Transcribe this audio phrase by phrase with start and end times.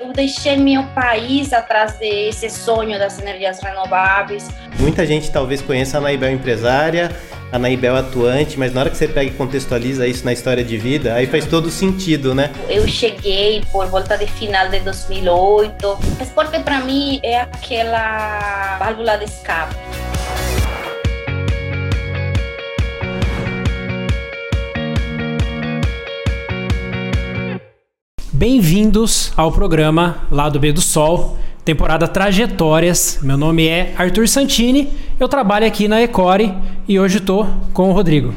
[0.00, 4.48] eu deixei meu país atrás desse sonho das energias renováveis.
[4.78, 7.14] Muita gente talvez conheça a Naibel empresária,
[7.52, 10.78] a Naibel atuante, mas na hora que você pega e contextualiza isso na história de
[10.78, 12.50] vida, aí faz todo sentido, né?
[12.66, 15.86] Eu cheguei por volta de final de 2008.
[15.86, 19.76] O esporte para mim é aquela válvula de escape.
[28.40, 33.18] Bem-vindos ao programa Lado B do Sol, temporada Trajetórias.
[33.20, 34.88] Meu nome é Arthur Santini,
[35.20, 36.54] eu trabalho aqui na Ecore
[36.88, 38.32] e hoje estou com o Rodrigo.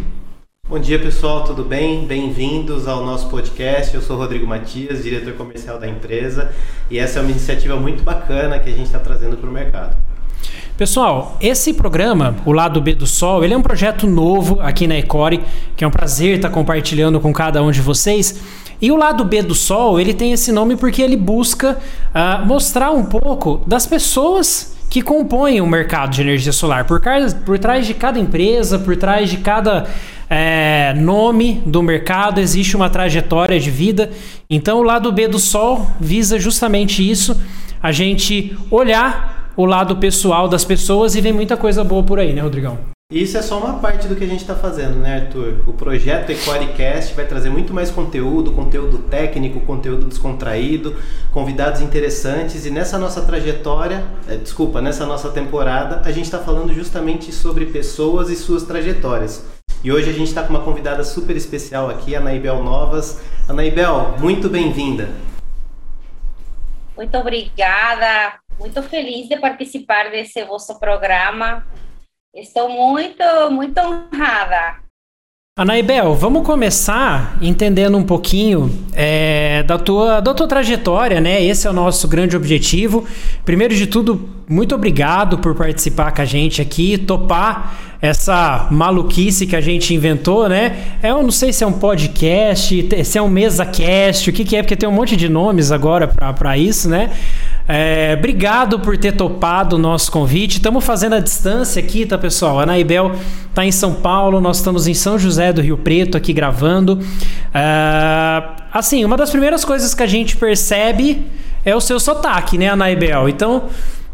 [0.67, 2.05] Bom dia pessoal, tudo bem?
[2.05, 3.95] Bem-vindos ao nosso podcast.
[3.95, 6.51] Eu sou Rodrigo Matias, diretor comercial da empresa,
[6.91, 9.95] e essa é uma iniciativa muito bacana que a gente está trazendo para o mercado.
[10.75, 14.97] Pessoal, esse programa, o Lado B do Sol, ele é um projeto novo aqui na
[14.97, 15.39] Ecore,
[15.77, 18.41] que é um prazer estar compartilhando com cada um de vocês.
[18.83, 21.77] E o lado B do Sol, ele tem esse nome porque ele busca
[22.13, 26.83] uh, mostrar um pouco das pessoas que compõem o mercado de energia solar.
[26.83, 27.01] Por,
[27.45, 29.87] por trás de cada empresa, por trás de cada
[30.29, 34.11] é, nome do mercado, existe uma trajetória de vida.
[34.49, 37.41] Então, o lado B do Sol visa justamente isso:
[37.81, 42.33] a gente olhar o lado pessoal das pessoas e vem muita coisa boa por aí,
[42.33, 42.77] né, Rodrigão?
[43.13, 45.61] Isso é só uma parte do que a gente está fazendo, né, Arthur?
[45.67, 50.99] O projeto EcoreCast vai trazer muito mais conteúdo, conteúdo técnico, conteúdo descontraído,
[51.31, 56.73] convidados interessantes e nessa nossa trajetória, é, desculpa, nessa nossa temporada, a gente está falando
[56.73, 59.45] justamente sobre pessoas e suas trajetórias.
[59.83, 63.21] E hoje a gente está com uma convidada super especial aqui, a Naibel Novas.
[63.47, 65.11] Anaibel, muito bem-vinda.
[66.97, 71.63] Muito obrigada, muito feliz de participar desse vosso programa
[72.35, 74.81] Estou muito, muito honrada.
[75.55, 81.43] Anaibel, vamos começar entendendo um pouquinho é, da, tua, da tua trajetória, né?
[81.43, 83.05] Esse é o nosso grande objetivo.
[83.45, 89.55] Primeiro de tudo, muito obrigado por participar com a gente aqui, topar essa maluquice que
[89.55, 90.97] a gente inventou, né?
[91.03, 94.55] Eu não sei se é um podcast, se é um mesa cast, o que, que
[94.55, 97.11] é, porque tem um monte de nomes agora para isso, né?
[97.67, 100.57] É, obrigado por ter topado o nosso convite.
[100.57, 102.59] Estamos fazendo a distância aqui, tá, pessoal?
[102.59, 103.13] A Naibel
[103.49, 106.99] está em São Paulo, nós estamos em São José do Rio Preto aqui gravando.
[107.53, 111.25] É, assim, uma das primeiras coisas que a gente percebe
[111.63, 113.29] é o seu sotaque, né, Anaibel?
[113.29, 113.63] Então,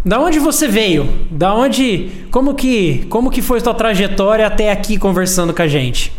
[0.05, 1.09] da onde você veio?
[1.31, 6.13] Da onde, como que, como que foi sua trajetória até aqui conversando com a gente?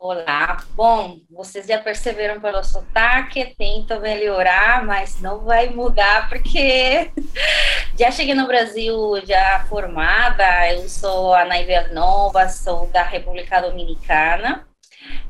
[0.00, 7.10] Olá, bom, vocês já perceberam pelo sotaque, tento melhorar, mas não vai mudar porque
[7.98, 14.68] já cheguei no Brasil já formada, eu sou a Naivel Nova, sou da República Dominicana,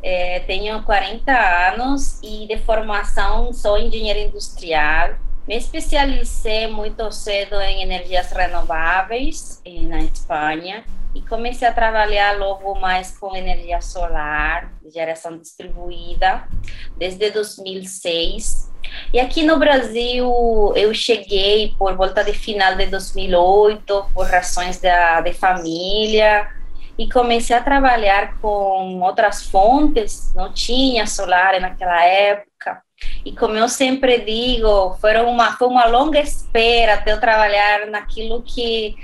[0.02, 1.32] é, tenho 40
[1.72, 5.14] anos e de formação sou engenheira industrial,
[5.46, 13.16] me especializei muito cedo em energias renováveis na Espanha e comecei a trabalhar logo mais
[13.16, 16.44] com energia solar, geração distribuída,
[16.96, 18.70] desde 2006.
[19.12, 20.30] E aqui no Brasil
[20.76, 26.48] eu cheguei por volta de final de 2008, por razões da, de família,
[26.98, 32.82] e comecei a trabalhar com outras fontes, não tinha solar naquela época.
[33.24, 38.42] E como eu sempre digo, foi uma, foi uma longa espera até eu trabalhar naquilo
[38.42, 38.96] que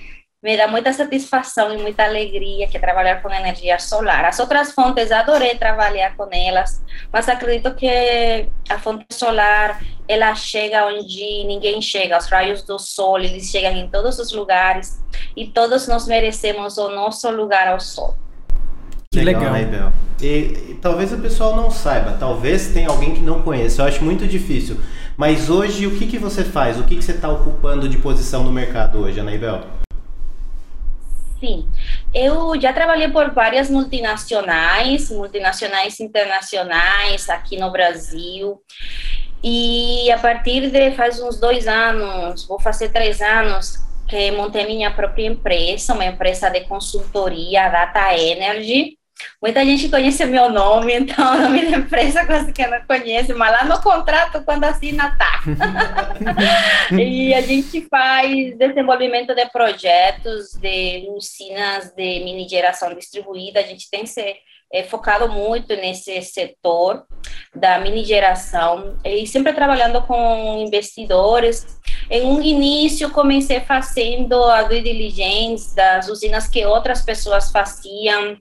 [0.44, 4.26] me dá muita satisfação e muita alegria que é trabalhar com energia solar.
[4.26, 10.84] As outras fontes, adorei trabalhar com elas, mas acredito que a fonte solar, ela chega
[10.84, 15.02] onde ninguém chega, os raios do sol, eles chegam em todos os lugares
[15.34, 18.14] e todos nós merecemos o nosso lugar ao sol.
[19.10, 19.88] Que legal, legal.
[19.88, 23.86] Né, e, e, talvez o pessoal não saiba, talvez tenha alguém que não conheça, eu
[23.86, 24.76] acho muito difícil.
[25.16, 26.78] Mas hoje, o que, que você faz?
[26.78, 29.83] O que, que você está ocupando de posição no mercado hoje, Anaibel?
[31.44, 31.68] Sim,
[32.14, 38.62] eu já trabalhei por várias multinacionais, multinacionais internacionais aqui no Brasil.
[39.42, 43.76] E a partir de faz uns dois anos, vou fazer três anos,
[44.08, 48.96] que montei minha própria empresa, uma empresa de consultoria Data Energy.
[49.40, 53.52] Muita gente conhece meu nome, então o nome da empresa quase que não conhece, mas
[53.52, 55.42] lá no contrato, quando assina, tá.
[56.92, 63.88] e a gente faz desenvolvimento de projetos de usinas de mini geração distribuída, a gente
[63.90, 64.36] tem se
[64.74, 67.04] é, focado muito nesse setor
[67.54, 71.78] da mini geração e sempre trabalhando com investidores.
[72.10, 78.36] Em um início, comecei fazendo a due diligence das usinas que outras pessoas faziam,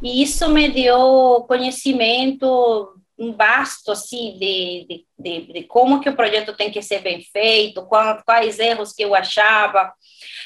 [0.00, 6.16] e isso me deu conhecimento um basto assim de, de, de, de, como que o
[6.16, 9.92] projeto tem que ser bem feito, qual, quais erros que eu achava.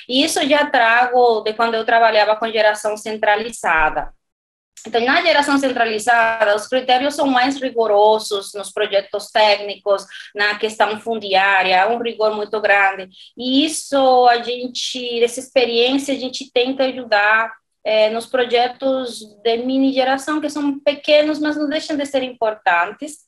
[0.09, 4.13] E isso já trago de quando eu trabalhava com geração centralizada.
[4.87, 11.89] Então, na geração centralizada, os critérios são mais rigorosos nos projetos técnicos, na questão fundiária,
[11.89, 13.09] um rigor muito grande.
[13.37, 17.53] E isso, a gente, essa experiência, a gente tenta ajudar
[17.85, 23.27] é, nos projetos de mini geração, que são pequenos, mas não deixam de ser importantes.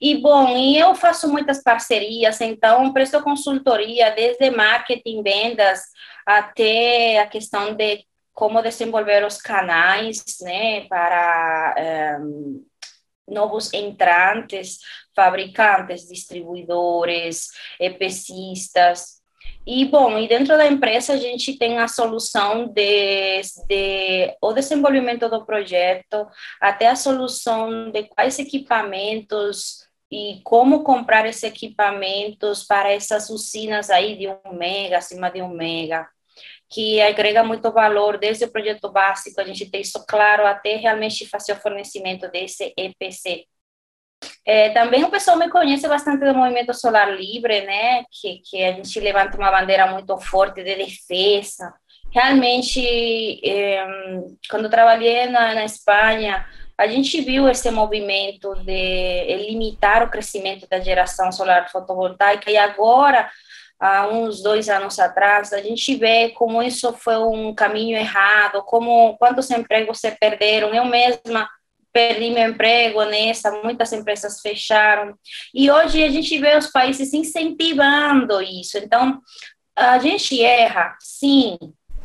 [0.00, 5.80] E, bom, e eu faço muitas parcerias, então, presto consultoria, desde marketing, vendas,
[6.26, 8.04] até a questão de
[8.36, 12.62] como desenvolver os canais, né, para um,
[13.26, 14.78] novos entrantes,
[15.14, 17.48] fabricantes, distribuidores,
[17.80, 19.22] EPCistas.
[19.66, 25.46] E, bom, e dentro da empresa a gente tem a solução desde o desenvolvimento do
[25.46, 26.26] projeto
[26.60, 34.16] até a solução de quais equipamentos e como comprar esses equipamentos para essas usinas aí
[34.18, 36.06] de um mega, acima de um mega
[36.68, 41.28] que agrega muito valor desde o projeto básico, a gente tem isso claro, até realmente
[41.28, 43.44] fazer o fornecimento desse EPC.
[44.44, 48.72] É, também o pessoal me conhece bastante do movimento solar livre, né, que, que a
[48.72, 51.72] gente levanta uma bandeira muito forte de defesa.
[52.12, 52.80] Realmente,
[53.44, 53.84] é,
[54.48, 56.46] quando trabalhei na, na Espanha,
[56.78, 63.30] a gente viu esse movimento de limitar o crescimento da geração solar fotovoltaica e agora
[63.78, 69.16] há uns dois anos atrás, a gente vê como isso foi um caminho errado, como
[69.18, 70.74] quantos empregos se perderam.
[70.74, 71.48] Eu mesma
[71.92, 75.14] perdi meu emprego nessa, muitas empresas fecharam.
[75.54, 78.76] E hoje a gente vê os países incentivando isso.
[78.78, 79.20] Então,
[79.74, 81.58] a gente erra, sim,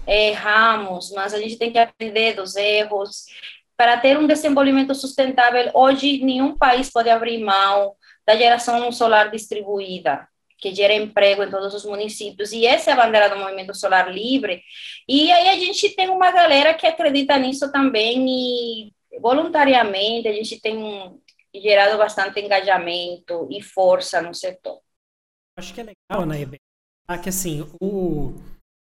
[0.07, 3.25] erramos, mas a gente tem que aprender dos erros.
[3.75, 7.94] Para ter um desenvolvimento sustentável, hoje nenhum país pode abrir mão
[8.25, 10.25] da geração solar distribuída
[10.61, 14.09] que gera emprego em todos os municípios, e essa é a bandeira do Movimento Solar
[14.09, 14.61] Livre,
[15.09, 20.61] e aí a gente tem uma galera que acredita nisso também, e voluntariamente a gente
[20.61, 21.19] tem
[21.53, 24.79] gerado bastante engajamento e força no setor.
[25.57, 26.47] Acho que é legal, né,
[27.07, 28.33] ah, que assim, o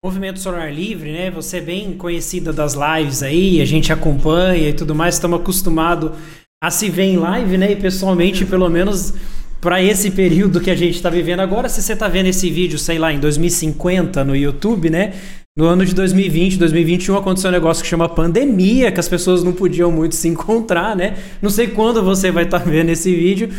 [0.05, 4.75] Movimento Solar Livre, né, você é bem conhecida das lives aí, a gente acompanha e
[4.75, 6.11] tudo mais, estamos acostumados
[6.63, 9.11] a se ver em live, né, e pessoalmente, pelo menos
[9.63, 12.77] para esse período que a gente está vivendo agora, se você está vendo esse vídeo,
[12.77, 15.13] sei lá, em 2050 no YouTube, né?
[15.57, 19.53] No ano de 2020, 2021 aconteceu um negócio que chama pandemia, que as pessoas não
[19.53, 21.15] podiam muito se encontrar, né?
[21.41, 23.51] Não sei quando você vai estar tá vendo esse vídeo.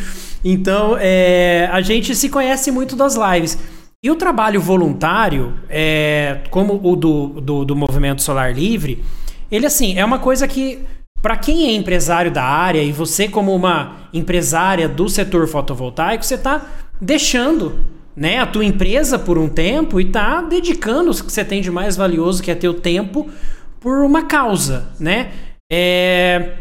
[0.44, 3.56] Então, é, a gente se conhece muito das lives.
[4.02, 9.02] E o trabalho voluntário, é, como o do, do, do Movimento Solar Livre,
[9.50, 10.80] ele assim, é uma coisa que
[11.24, 16.34] para quem é empresário da área e você como uma empresária do setor fotovoltaico, você
[16.34, 16.66] está
[17.00, 17.78] deixando
[18.14, 21.70] né, a tua empresa por um tempo e está dedicando o que você tem de
[21.70, 23.26] mais valioso, que é teu tempo,
[23.80, 25.30] por uma causa, né?
[25.72, 26.56] É...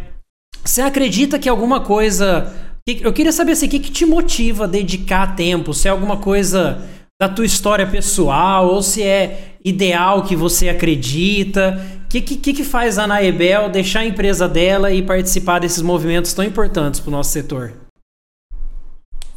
[0.63, 2.53] Você acredita que alguma coisa...
[2.87, 5.73] Eu queria saber assim, o que, que te motiva a dedicar tempo?
[5.73, 6.81] Se é alguma coisa
[7.21, 11.81] da tua história pessoal ou se é ideal que você acredita?
[12.13, 16.45] Que, que, que faz a Naebel deixar a empresa dela e participar desses movimentos tão
[16.45, 17.73] importantes para o nosso setor?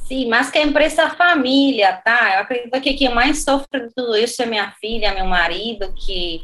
[0.04, 2.34] Sim, mais que a empresa família, tá?
[2.34, 6.42] Eu acredito que quem mais sofre de tudo isso é minha filha, meu marido, que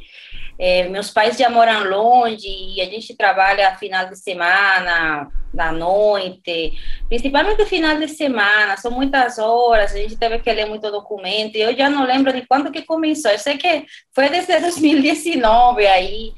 [0.59, 6.73] é, meus pais já moram longe e a gente trabalha final de semana, da noite,
[7.09, 11.61] principalmente final de semana, são muitas horas, a gente teve que ler muito documento, e
[11.61, 16.33] eu já não lembro de quando que começou, eu sei que foi desde 2019 aí,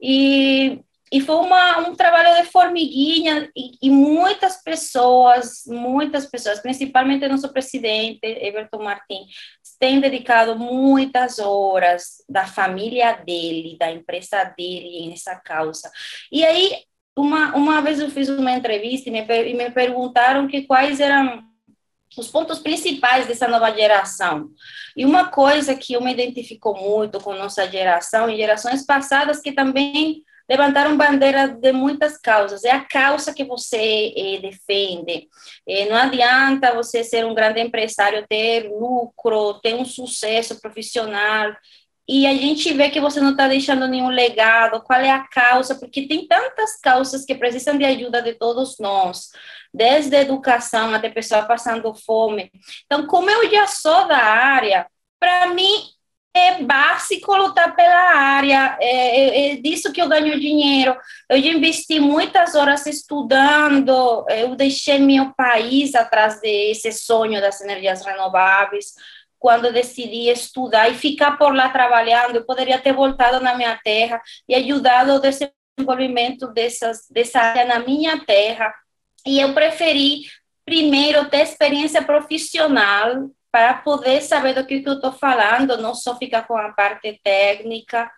[0.00, 0.80] e,
[1.12, 7.52] e foi uma, um trabalho de formiguinha, e, e muitas pessoas, muitas pessoas, principalmente nosso
[7.52, 9.30] presidente, Everton Martins,
[9.78, 15.90] tem dedicado muitas horas da família dele, da empresa dele nessa causa.
[16.30, 16.82] E aí,
[17.16, 21.44] uma, uma vez eu fiz uma entrevista e me, e me perguntaram que quais eram
[22.16, 24.50] os pontos principais dessa nova geração.
[24.96, 29.52] E uma coisa que eu me identifico muito com nossa geração e gerações passadas que
[29.52, 32.64] também levantaram bandeira de muitas causas.
[32.64, 35.28] É a causa que você eh, defende.
[35.66, 41.52] Eh, não adianta você ser um grande empresário, ter lucro, ter um sucesso profissional
[42.08, 45.74] e a gente vê que você não está deixando nenhum legado, qual é a causa,
[45.74, 49.30] porque tem tantas causas que precisam de ajuda de todos nós,
[49.74, 52.52] desde a educação até pessoa passando fome.
[52.84, 54.86] Então, como eu já sou da área,
[55.18, 55.95] para mim
[56.36, 60.96] é básico lutar pela área, é, é, é, disso que eu ganho dinheiro.
[61.28, 68.94] Eu investi muitas horas estudando, eu deixei meu país atrás desse sonho das energias renováveis.
[69.38, 74.20] Quando decidi estudar e ficar por lá trabalhando, eu poderia ter voltado na minha terra
[74.48, 78.74] e ajudado o desenvolvimento dessas, dessa área na minha terra.
[79.26, 80.22] E eu preferi
[80.64, 86.14] primeiro ter experiência profissional para poder saber do que, que eu estou falando, não só
[86.18, 88.10] ficar com a parte técnica.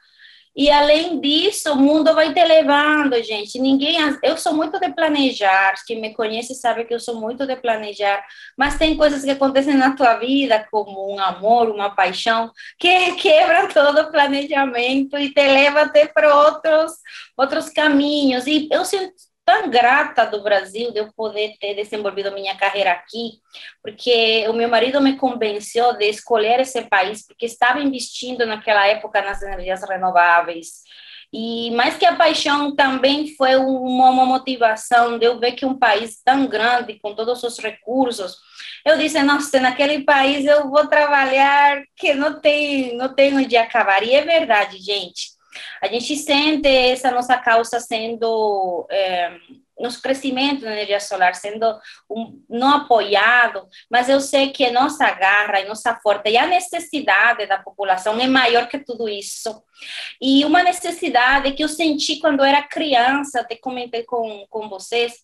[0.56, 3.56] E além disso, o mundo vai te levando, gente.
[3.60, 5.74] Ninguém, eu sou muito de planejar.
[5.86, 8.20] Quem me conhece sabe que eu sou muito de planejar.
[8.56, 13.68] Mas tem coisas que acontecem na tua vida, como um amor, uma paixão, que quebram
[13.68, 16.94] todo o planejamento e te leva até para outros
[17.36, 18.44] outros caminhos.
[18.48, 18.84] E eu
[19.48, 23.40] tão grata do Brasil de eu poder ter desenvolvido minha carreira aqui,
[23.82, 29.22] porque o meu marido me convenceu de escolher esse país, porque estava investindo naquela época
[29.22, 30.82] nas energias renováveis.
[31.32, 35.78] E mais que a paixão também foi uma, uma motivação de eu ver que um
[35.78, 38.36] país tão grande, com todos os recursos,
[38.84, 44.02] eu disse, nossa, naquele país eu vou trabalhar que não tem, não tem onde acabar.
[44.02, 45.37] E é verdade, gente
[45.82, 49.36] a gente sente essa nossa causa sendo, é,
[49.78, 51.66] nosso crescimento na energia solar sendo
[52.10, 57.46] um, não apoiado, mas eu sei que nossa garra e nossa força e a necessidade
[57.46, 59.62] da população é maior que tudo isso.
[60.20, 65.14] E uma necessidade que eu senti quando era criança, até comentei com, com vocês,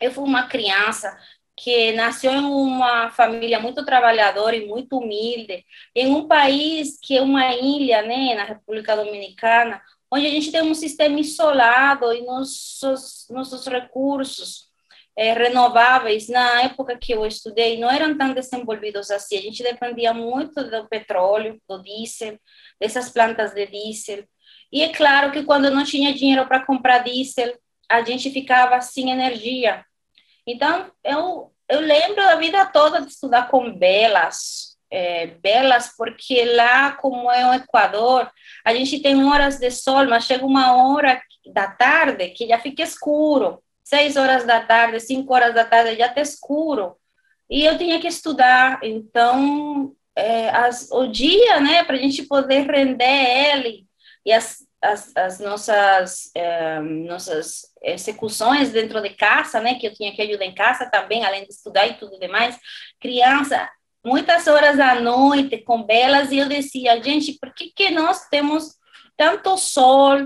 [0.00, 1.16] eu fui uma criança
[1.62, 5.64] que nasceu em uma família muito trabalhadora e muito humilde,
[5.94, 10.60] em um país que é uma ilha, né, na República Dominicana, onde a gente tem
[10.60, 14.72] um sistema isolado e nossos, nossos recursos
[15.16, 19.38] é, renováveis, na época que eu estudei, não eram tão desenvolvidos assim.
[19.38, 22.40] A gente dependia muito do petróleo, do diesel,
[22.80, 24.24] dessas plantas de diesel.
[24.72, 27.56] E é claro que quando não tinha dinheiro para comprar diesel,
[27.88, 29.84] a gente ficava sem energia.
[30.46, 36.92] Então, eu, eu lembro a vida toda de estudar com belas, é, belas, porque lá,
[36.92, 38.30] como é o Equador,
[38.62, 42.82] a gente tem horas de sol, mas chega uma hora da tarde que já fica
[42.82, 43.62] escuro.
[43.82, 46.94] Seis horas da tarde, cinco horas da tarde, já está escuro.
[47.48, 52.70] E eu tinha que estudar, então, é, as, o dia, né, para a gente poder
[52.70, 53.86] render ele,
[54.26, 60.12] e as, as, as nossas, é, nossas execuções dentro de casa, né, que eu tinha
[60.12, 62.58] que ajudar em casa também, além de estudar e tudo demais,
[63.00, 63.70] criança,
[64.04, 68.74] muitas horas da noite com velas, e eu dizia, gente, por que, que nós temos
[69.16, 70.18] tanto sol,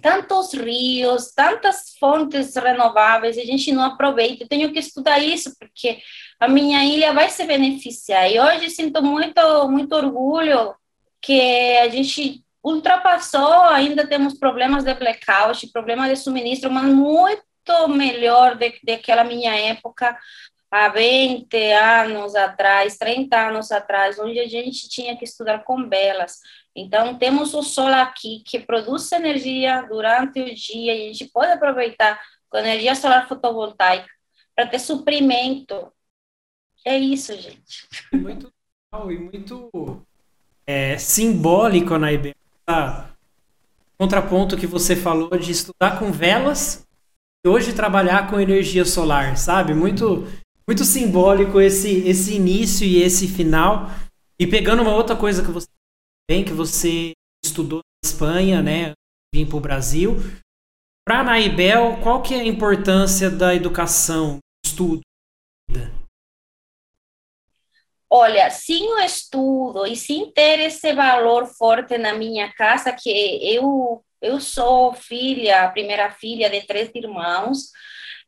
[0.00, 4.44] tantos rios, tantas fontes renováveis, e a gente não aproveita?
[4.44, 5.98] Eu tenho que estudar isso, porque
[6.38, 10.72] a minha ilha vai se beneficiar, e hoje sinto muito, muito orgulho
[11.20, 18.56] que a gente ultrapassou, ainda temos problemas de blackout, problemas de suministro, mas muito melhor
[18.56, 20.16] que aquela minha época,
[20.70, 26.38] há 20 anos atrás, 30 anos atrás, onde a gente tinha que estudar com velas.
[26.74, 31.52] Então, temos o sol aqui, que produz energia durante o dia, e a gente pode
[31.52, 34.08] aproveitar com energia solar fotovoltaica
[34.54, 35.92] para ter suprimento.
[36.84, 37.88] É isso, gente.
[38.12, 38.52] Muito
[38.92, 40.06] legal e muito
[40.66, 42.41] é, simbólico na IBM
[43.98, 46.86] contraponto que você falou de estudar com velas
[47.44, 49.74] e hoje trabalhar com energia solar, sabe?
[49.74, 50.26] Muito
[50.66, 53.90] muito simbólico esse esse início e esse final.
[54.38, 55.68] E pegando uma outra coisa que você
[56.28, 57.12] tem que você
[57.44, 58.92] estudou na Espanha, né,
[59.34, 60.16] vim para o Brasil.
[61.04, 65.00] Para a Naibel, qual que é a importância da educação, estudo?
[68.14, 74.04] Olha, sem o estudo e sem ter esse valor forte na minha casa, que eu
[74.20, 77.70] eu sou filha, primeira filha de três irmãos,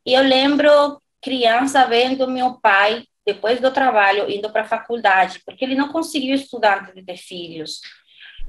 [0.03, 5.63] e eu lembro criança vendo meu pai depois do trabalho indo para a faculdade, porque
[5.63, 7.79] ele não conseguiu estudar antes de ter filhos.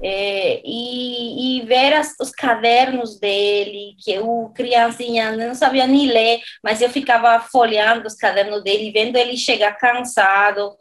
[0.01, 6.41] É, e, e, ver as, os cadernos dele, que eu, criancinha, não sabia nem ler,
[6.63, 10.75] mas eu ficava folheando os cadernos dele, vendo ele chegar cansado,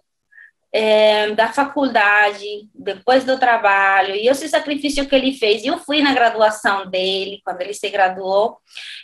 [0.78, 5.64] é, da faculdade, depois do trabalho, e esse sacrifício que ele fez.
[5.64, 8.58] Eu fui na graduação dele, quando ele se graduou,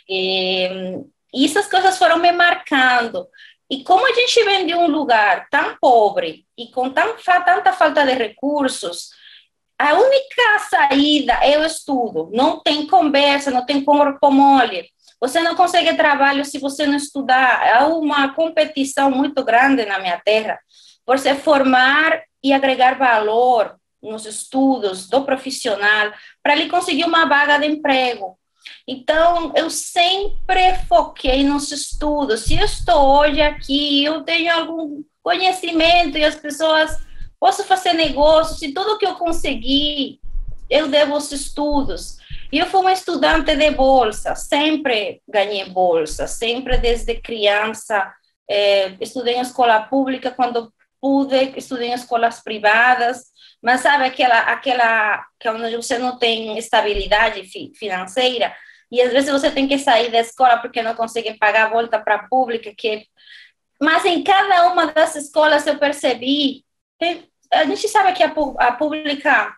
[0.07, 0.69] e,
[1.33, 3.27] e essas coisas foram me marcando.
[3.67, 8.05] E como a gente vem de um lugar tão pobre e com tão, tanta falta
[8.05, 9.09] de recursos,
[9.79, 12.29] a única saída é o estudo.
[12.31, 14.87] Não tem conversa, não tem corpo mole.
[15.19, 17.67] Você não consegue trabalho se você não estudar.
[17.67, 20.59] Há uma competição muito grande na minha terra
[21.05, 27.57] por se formar e agregar valor nos estudos do profissional para ele conseguir uma vaga
[27.57, 28.37] de emprego.
[28.87, 32.41] Então, eu sempre foquei nos estudos.
[32.41, 36.97] Se eu estou hoje aqui, eu tenho algum conhecimento e as pessoas
[37.39, 40.19] posso fazer negócios, e tudo que eu consegui,
[40.69, 42.17] eu devo aos estudos.
[42.51, 48.13] E eu fui uma estudante de bolsa, sempre ganhei bolsa, sempre desde criança.
[48.49, 50.71] É, estudei em escola pública quando
[51.03, 53.25] pude, estudei em escolas privadas,
[53.61, 57.43] mas sabe aquela, aquela que onde você não tem estabilidade
[57.77, 58.55] financeira,
[58.89, 61.99] e às vezes você tem que sair da escola porque não consegue pagar a volta
[61.99, 63.05] para a pública, que
[63.81, 66.63] mas em cada uma das escolas eu percebi,
[67.51, 69.53] a gente sabe que a, a pública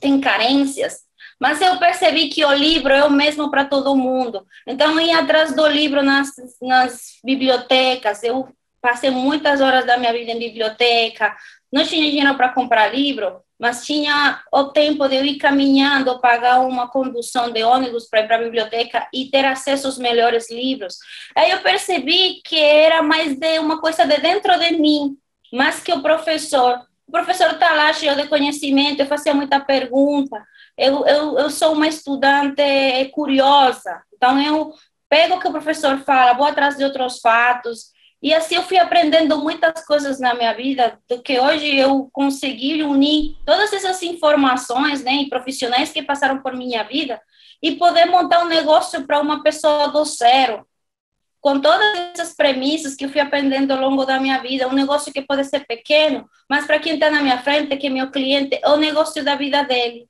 [0.00, 1.00] tem carências,
[1.40, 4.46] mas eu percebi que o livro é o mesmo para todo mundo.
[4.64, 6.28] Então, eu ia atrás do livro nas,
[6.60, 8.48] nas bibliotecas, eu
[8.80, 11.36] passei muitas horas da minha vida em biblioteca,
[11.72, 16.60] não tinha dinheiro para comprar livro, mas tinha o tempo de eu ir caminhando, pagar
[16.60, 20.96] uma condução de ônibus para ir para a biblioteca e ter acesso aos melhores livros.
[21.34, 25.16] Aí eu percebi que era mais de uma coisa de dentro de mim,
[25.52, 26.80] mais que o professor.
[27.06, 30.42] O professor está lá cheio de conhecimento, eu fazia muita pergunta.
[30.76, 32.62] Eu, eu, eu sou uma estudante
[33.12, 34.72] curiosa, então eu
[35.08, 37.90] pego o que o professor fala, vou atrás de outros fatos,
[38.22, 42.82] e assim eu fui aprendendo muitas coisas na minha vida, do que hoje eu consegui
[42.82, 47.20] unir todas essas informações, né, e profissionais que passaram por minha vida
[47.62, 50.66] e poder montar um negócio para uma pessoa do zero,
[51.40, 55.12] com todas essas premissas que eu fui aprendendo ao longo da minha vida, um negócio
[55.12, 58.58] que pode ser pequeno, mas para quem está na minha frente, que é meu cliente,
[58.60, 60.07] é o negócio da vida dele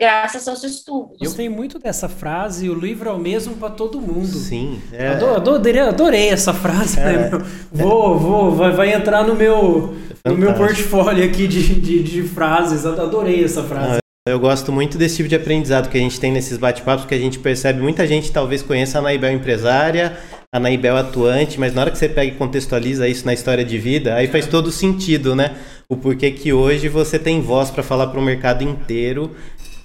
[0.00, 1.18] graças aos estudos.
[1.20, 4.26] Eu tenho muito dessa frase, o livro é o mesmo para todo mundo.
[4.26, 4.80] Sim.
[4.90, 5.08] É...
[5.08, 6.98] Adorei, adorei, essa frase.
[6.98, 7.30] É, né?
[7.70, 12.86] Vou, vou, vai, vai entrar no meu, no meu portfólio aqui de, de, de frases.
[12.86, 13.98] Adorei essa frase.
[14.26, 17.18] eu gosto muito desse tipo de aprendizado que a gente tem nesses bate-papos, que a
[17.18, 20.16] gente percebe, muita gente talvez conheça a Naibel empresária,
[20.50, 23.76] a Naibel atuante, mas na hora que você pega e contextualiza isso na história de
[23.76, 25.56] vida, aí faz todo sentido, né?
[25.88, 29.32] O porquê que hoje você tem voz para falar para o mercado inteiro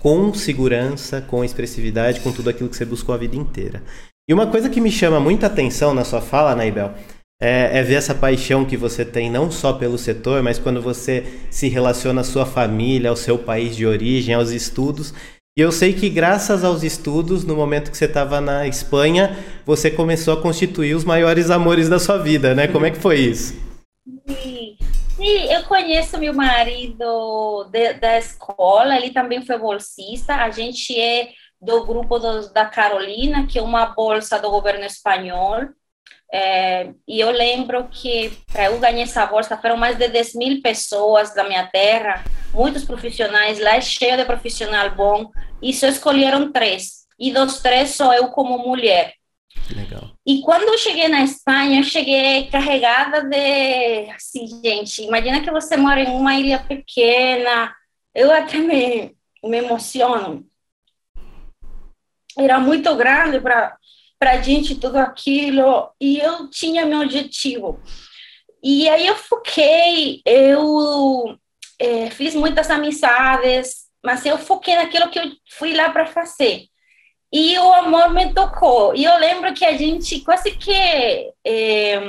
[0.06, 3.82] com segurança, com expressividade, com tudo aquilo que você buscou a vida inteira.
[4.30, 6.94] E uma coisa que me chama muita atenção na sua fala, Naibel,
[7.42, 11.24] é, é, ver essa paixão que você tem não só pelo setor, mas quando você
[11.50, 15.12] se relaciona à sua família, ao seu país de origem, aos estudos.
[15.58, 19.90] E eu sei que graças aos estudos, no momento que você estava na Espanha, você
[19.90, 22.68] começou a constituir os maiores amores da sua vida, né?
[22.68, 23.56] Como é que foi isso?
[24.30, 24.65] Sim.
[25.16, 30.36] Sim, eu conheço meu marido de, da escola, ele também foi bolsista.
[30.36, 31.30] A gente é
[31.62, 35.70] do grupo do, da Carolina, que é uma bolsa do governo espanhol.
[36.34, 40.62] É, e eu lembro que para eu ganhar essa bolsa foram mais de 10 mil
[40.62, 42.22] pessoas da minha terra,
[42.54, 47.06] muitos profissionais, lá é cheio de profissional bom, e só escolheram três.
[47.18, 49.14] E dos três sou eu como mulher.
[49.74, 50.12] Legal.
[50.26, 54.12] E quando eu cheguei na Espanha, eu cheguei carregada de.
[54.12, 57.76] Assim, gente, imagina que você mora em uma ilha pequena.
[58.14, 60.46] Eu até me, me emociono.
[62.38, 63.78] Era muito grande para
[64.22, 65.90] a gente tudo aquilo.
[66.00, 67.82] E eu tinha meu objetivo.
[68.64, 71.38] E aí eu foquei, eu
[71.80, 76.68] é, fiz muitas amizades, mas eu foquei naquilo que eu fui lá para fazer
[77.38, 78.96] e o amor me tocou.
[78.96, 80.72] E eu lembro que a gente quase que
[81.44, 82.00] é,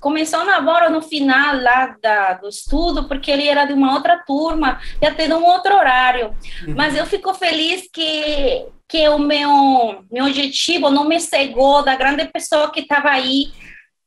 [0.00, 4.18] começou o namoro no final lá da, do estudo, porque ele era de uma outra
[4.18, 6.26] turma, ia ter um outro horário.
[6.68, 6.74] Uhum.
[6.76, 12.26] Mas eu fico feliz que, que o meu, meu objetivo não me cegou da grande
[12.26, 13.46] pessoa que estava aí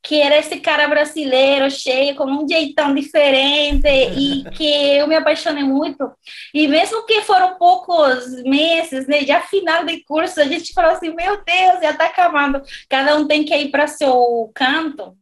[0.01, 5.63] que era esse cara brasileiro, cheio, com um jeitão diferente, e que eu me apaixonei
[5.63, 6.09] muito.
[6.53, 11.13] E mesmo que foram poucos meses, né, já final de curso, a gente falou assim:
[11.13, 15.15] meu Deus, já está acabando, cada um tem que ir para seu canto.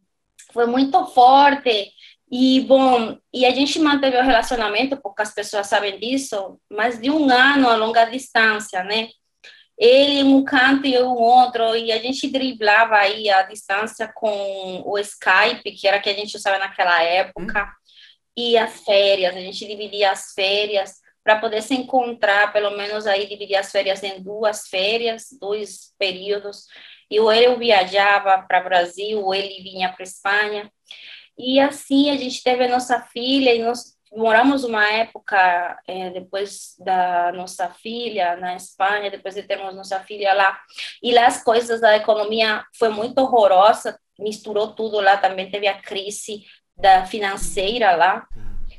[0.52, 1.92] Foi muito forte.
[2.30, 7.30] E, bom, e a gente manteve o relacionamento, poucas pessoas sabem disso, mais de um
[7.30, 9.08] ano a longa distância, né?
[9.78, 14.82] Ele um canto e eu um outro, e a gente driblava aí a distância com
[14.84, 17.68] o Skype, que era que a gente usava naquela época, hum.
[18.36, 23.26] e as férias, a gente dividia as férias para poder se encontrar, pelo menos aí
[23.26, 26.66] dividir as férias em duas férias, dois períodos,
[27.10, 30.72] e ou ele viajava para Brasil, ou ele vinha para Espanha,
[31.38, 36.74] e assim a gente teve a nossa filha e nós moramos uma época é, depois
[36.78, 40.58] da nossa filha na Espanha, depois de termos nossa filha lá,
[41.02, 45.80] e lá as coisas da economia foi muito horrorosa, misturou tudo lá, também teve a
[45.80, 46.44] crise
[46.76, 48.26] da financeira lá,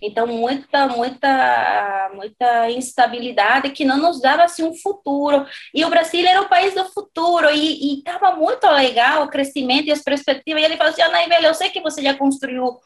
[0.01, 5.45] Então, muita, muita, muita instabilidade que não nos dava assim, um futuro.
[5.73, 9.91] E o Brasil era o país do futuro, e estava muito legal o crescimento e
[9.91, 10.61] as perspectivas.
[10.61, 12.79] E ele falou assim: Anaíbel, eu sei que você já construiu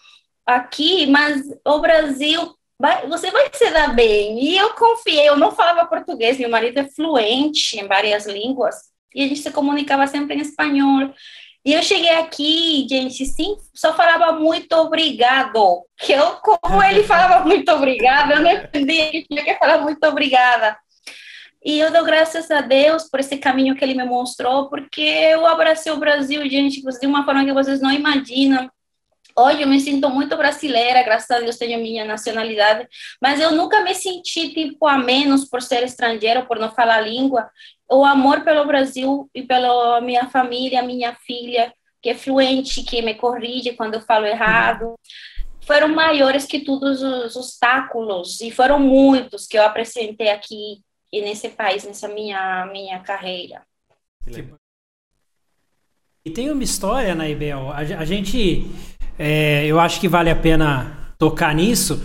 [0.45, 4.43] aqui, mas o Brasil Vai, você vai se dar bem.
[4.43, 8.75] E eu confiei, eu não falava português, meu marido é fluente em várias línguas,
[9.15, 11.13] e a gente se comunicava sempre em espanhol.
[11.65, 15.85] E eu cheguei aqui, gente, sim, só falava muito obrigado.
[15.97, 20.03] Que eu, como ele falava muito obrigado, eu não entendia que tinha que falar muito
[20.05, 20.77] obrigada.
[21.63, 25.45] E eu dou graças a Deus por esse caminho que ele me mostrou, porque eu
[25.47, 28.69] abracei o Brasil, gente, de uma forma que vocês não imaginam.
[29.35, 32.87] Hoje eu me sinto muito brasileira, graças a Deus tenho minha nacionalidade,
[33.19, 37.49] mas eu nunca me senti tipo a menos por ser estrangeiro, por não falar língua.
[37.89, 43.15] O amor pelo Brasil e pela minha família, minha filha, que é fluente, que me
[43.15, 44.93] corrige quando eu falo errado,
[45.61, 51.49] foram maiores que todos os obstáculos e foram muitos que eu apresentei aqui e nesse
[51.49, 53.61] país, nessa minha minha carreira.
[56.25, 58.65] E tem uma história, Naibel, a, a gente
[59.17, 62.03] é, eu acho que vale a pena tocar nisso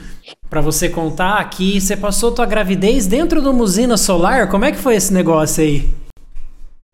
[0.49, 4.49] para você contar que você passou tua gravidez dentro de uma usina solar.
[4.49, 5.89] Como é que foi esse negócio aí?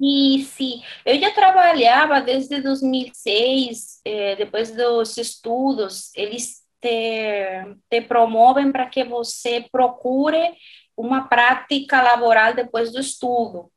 [0.01, 8.87] Isso, eu já trabalhava desde 2006, eh, depois dos estudos, eles te, te promovem para
[8.87, 10.53] que você procure
[10.97, 13.71] uma prática laboral depois do estudo.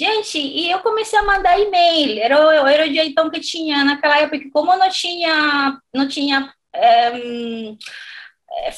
[0.00, 2.18] Gente, e eu comecei a mandar e-mail.
[2.22, 2.36] Era,
[2.72, 4.48] era o jeitão que tinha naquela época.
[4.50, 7.12] Como não tinha, não tinha é,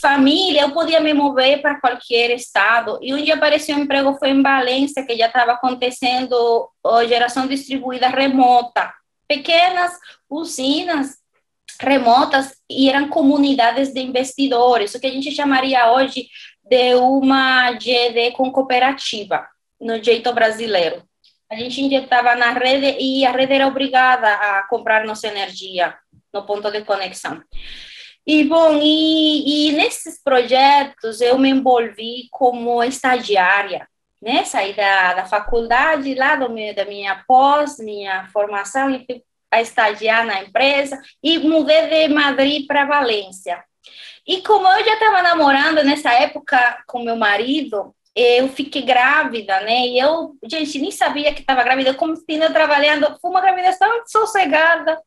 [0.01, 2.99] família, eu podia me mover para qualquer estado.
[3.01, 7.47] E um dia apareceu um emprego, foi em Valência, que já estava acontecendo a geração
[7.47, 8.93] distribuída remota.
[9.29, 9.93] Pequenas
[10.29, 11.19] usinas
[11.79, 16.27] remotas e eram comunidades de investidores, o que a gente chamaria hoje
[16.65, 19.47] de uma GD com cooperativa
[19.81, 21.12] no jeito brasileiro.
[21.53, 25.95] A gente injetava na rede e a rede era obrigada a comprar nossa energia
[26.33, 27.43] no ponto de conexão.
[28.27, 33.87] E, bom, e, e nesses projetos eu me envolvi como estagiária,
[34.23, 34.47] né?
[34.47, 39.61] Saí da, da faculdade, lá do meu, da minha pós, minha formação, e fui a
[39.61, 43.63] estagiar na empresa, e mudei de Madrid para Valência.
[44.27, 49.87] E como eu já estava namorando nessa época com meu marido, eu fiquei grávida, né?
[49.87, 51.91] E eu, gente, nem sabia que estava grávida.
[51.91, 54.99] Eu continuei trabalhando, foi uma gravidez tão sossegada.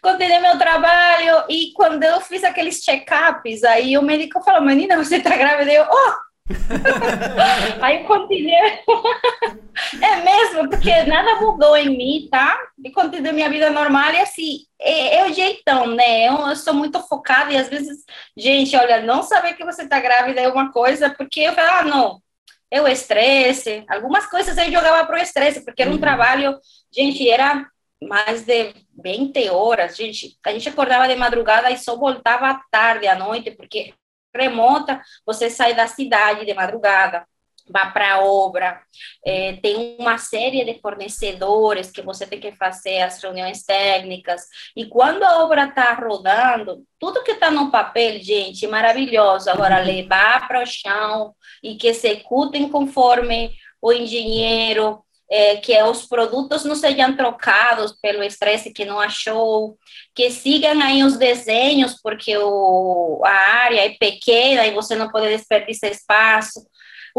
[0.00, 5.16] Continuei meu trabalho e quando eu fiz aqueles check-ups, aí o médico falou: Menina, você
[5.16, 5.70] está grávida?
[5.70, 6.28] Eu, oh!
[7.82, 8.54] aí eu continuei.
[10.00, 12.58] é mesmo, porque nada mudou em mim, tá?
[12.82, 16.28] E continuei minha vida normal e assim, é, é o jeitão, né?
[16.28, 17.98] Eu, eu, sou muito focada e às vezes,
[18.34, 21.82] gente, olha, não saber que você está grávida é uma coisa, porque eu falo, ah,
[21.82, 22.22] não
[22.70, 26.00] é o estresse, algumas coisas eu jogava para o estresse, porque era um uhum.
[26.00, 26.58] trabalho,
[26.92, 27.66] gente, era
[28.02, 33.06] mais de 20 horas, gente, a gente acordava de madrugada e só voltava à tarde,
[33.06, 33.94] à noite, porque
[34.34, 37.26] remota, você sai da cidade de madrugada,
[37.70, 38.80] vá para a obra,
[39.24, 44.42] é, tem uma série de fornecedores que você tem que fazer as reuniões técnicas,
[44.76, 49.86] e quando a obra está rodando, tudo que está no papel, gente, maravilhoso, agora uhum.
[49.86, 56.74] levar para o chão e que executem conforme o engenheiro, é, que os produtos não
[56.74, 59.76] sejam trocados pelo estresse que não achou,
[60.14, 65.28] que sigam aí os desenhos, porque o, a área é pequena e você não pode
[65.28, 66.66] desperdiçar espaço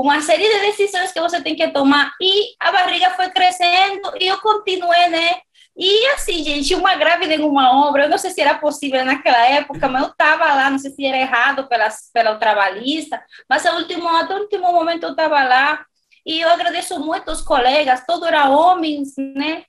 [0.02, 4.28] uma série de decisões que você tem que tomar e a barriga foi crescendo e
[4.28, 5.42] eu continuei, né?
[5.78, 9.46] E assim, gente, uma grávida em uma obra, eu não sei se era possível naquela
[9.46, 13.78] época, mas eu estava lá, não sei se era errado pela, pela trabalhista, mas ao
[13.78, 15.86] último, até o último momento eu estava lá
[16.26, 19.64] e eu agradeço muito os colegas, todos eram homens, né?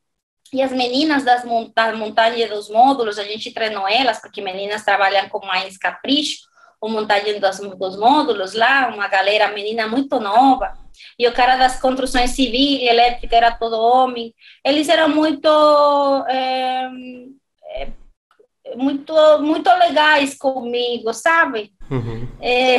[0.52, 5.28] E as meninas das, das montanhas dos módulos, a gente treinou elas, porque meninas trabalham
[5.28, 6.40] com mais capricho,
[6.80, 10.72] o montagem dos, módulos lá, uma galera, menina muito nova,
[11.18, 14.34] e o cara das construções civil e elétrica era todo homem.
[14.64, 15.48] Eles eram muito
[16.28, 16.88] é,
[17.74, 17.88] é,
[18.76, 21.72] muito muito legais comigo, sabe?
[21.90, 22.28] Uhum.
[22.40, 22.76] É,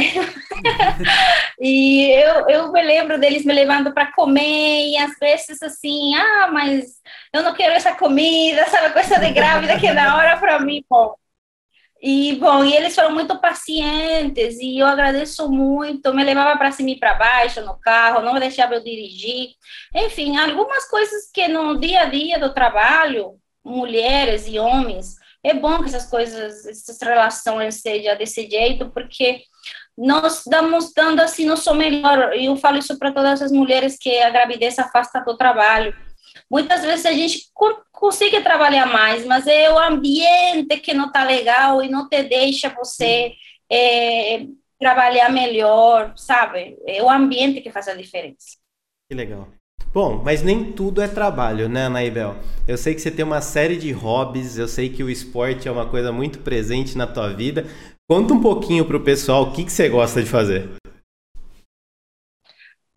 [1.59, 6.49] e eu, eu me lembro deles me levando para comer e às vezes assim, ah,
[6.51, 6.95] mas
[7.33, 10.83] eu não quero essa comida, sabe, coisa de grávida que é da hora para mim,
[10.89, 11.13] bom.
[12.01, 16.13] E, bom, e eles foram muito pacientes e eu agradeço muito.
[16.13, 19.49] Me levava para cima e para baixo no carro, não deixava eu dirigir.
[19.93, 25.79] Enfim, algumas coisas que no dia a dia do trabalho, mulheres e homens, é bom
[25.79, 29.41] que essas coisas, essas relações sejam desse jeito, porque
[29.97, 32.35] nós estamos dando assim nosso melhor.
[32.35, 35.95] E eu falo isso para todas as mulheres que a gravidez afasta do trabalho.
[36.51, 37.47] Muitas vezes a gente
[37.93, 42.67] consegue trabalhar mais, mas é o ambiente que não está legal e não te deixa
[42.67, 43.31] você
[43.71, 44.45] é,
[44.77, 46.77] trabalhar melhor, sabe?
[46.85, 48.57] É o ambiente que faz a diferença.
[49.09, 49.47] Que legal.
[49.93, 52.35] Bom, mas nem tudo é trabalho, né, Naibel?
[52.67, 55.71] Eu sei que você tem uma série de hobbies, eu sei que o esporte é
[55.71, 57.65] uma coisa muito presente na tua vida.
[58.09, 60.80] Conta um pouquinho para o pessoal o que, que você gosta de fazer.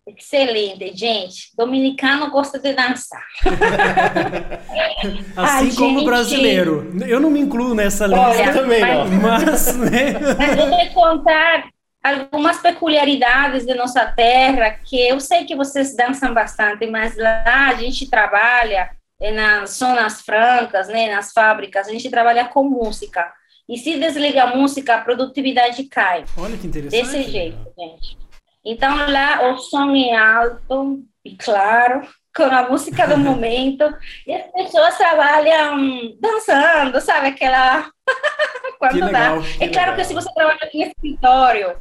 [0.07, 1.49] Excelente, gente.
[1.57, 3.25] Dominicano gosta de dançar.
[5.35, 6.05] assim a como gente...
[6.05, 6.93] brasileiro.
[7.07, 9.19] Eu não me incluo nessa lista Olha, também, mas, não.
[9.19, 10.13] Mas, né?
[10.37, 11.69] mas eu vou contar
[12.03, 17.73] algumas peculiaridades de nossa terra que eu sei que vocês dançam bastante, mas lá a
[17.73, 18.91] gente trabalha
[19.33, 23.33] nas zonas francas, né, nas fábricas, a gente trabalha com música.
[23.67, 26.23] E se desliga a música, a produtividade cai.
[26.37, 27.01] Olha que interessante.
[27.01, 28.24] Desse jeito, gente.
[28.65, 33.83] Então lá o som é alto e claro, com a música do momento,
[34.25, 37.27] e as pessoas trabalham dançando, sabe?
[37.27, 37.89] Aquela.
[38.79, 39.47] Quando legal, dá.
[39.59, 39.95] É claro legal.
[39.95, 41.77] que se você trabalha em escritório,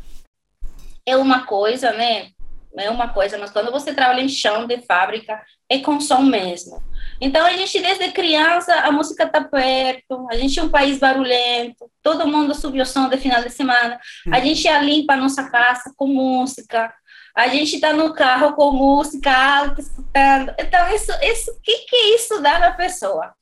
[1.06, 2.28] é uma coisa, né?
[2.76, 6.82] É uma coisa, mas quando você trabalha em chão de fábrica, é com som mesmo.
[7.20, 11.90] Então, a gente, desde criança, a música está perto, a gente é um país barulhento,
[12.02, 13.98] todo mundo subiu o som de final de semana,
[14.32, 16.92] a gente já limpa a nossa casa com música,
[17.34, 20.54] a gente está no carro com música alta, escutando.
[20.58, 23.34] Então, isso, isso, que, que isso dá na pessoa?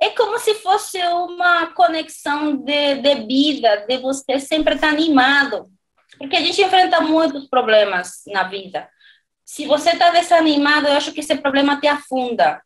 [0.00, 5.64] É como se fosse uma conexão de, de vida, de você sempre estar tá animado,
[6.18, 8.88] porque a gente enfrenta muitos problemas na vida.
[9.44, 12.60] Se você está desanimado, eu acho que esse problema te afunda.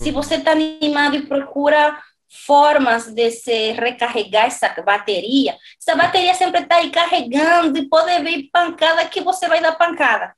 [0.00, 6.62] Se você está animado e procura formas de se recarregar essa bateria, essa bateria sempre
[6.62, 10.34] está aí carregando e pode vir pancada que você vai dar pancada.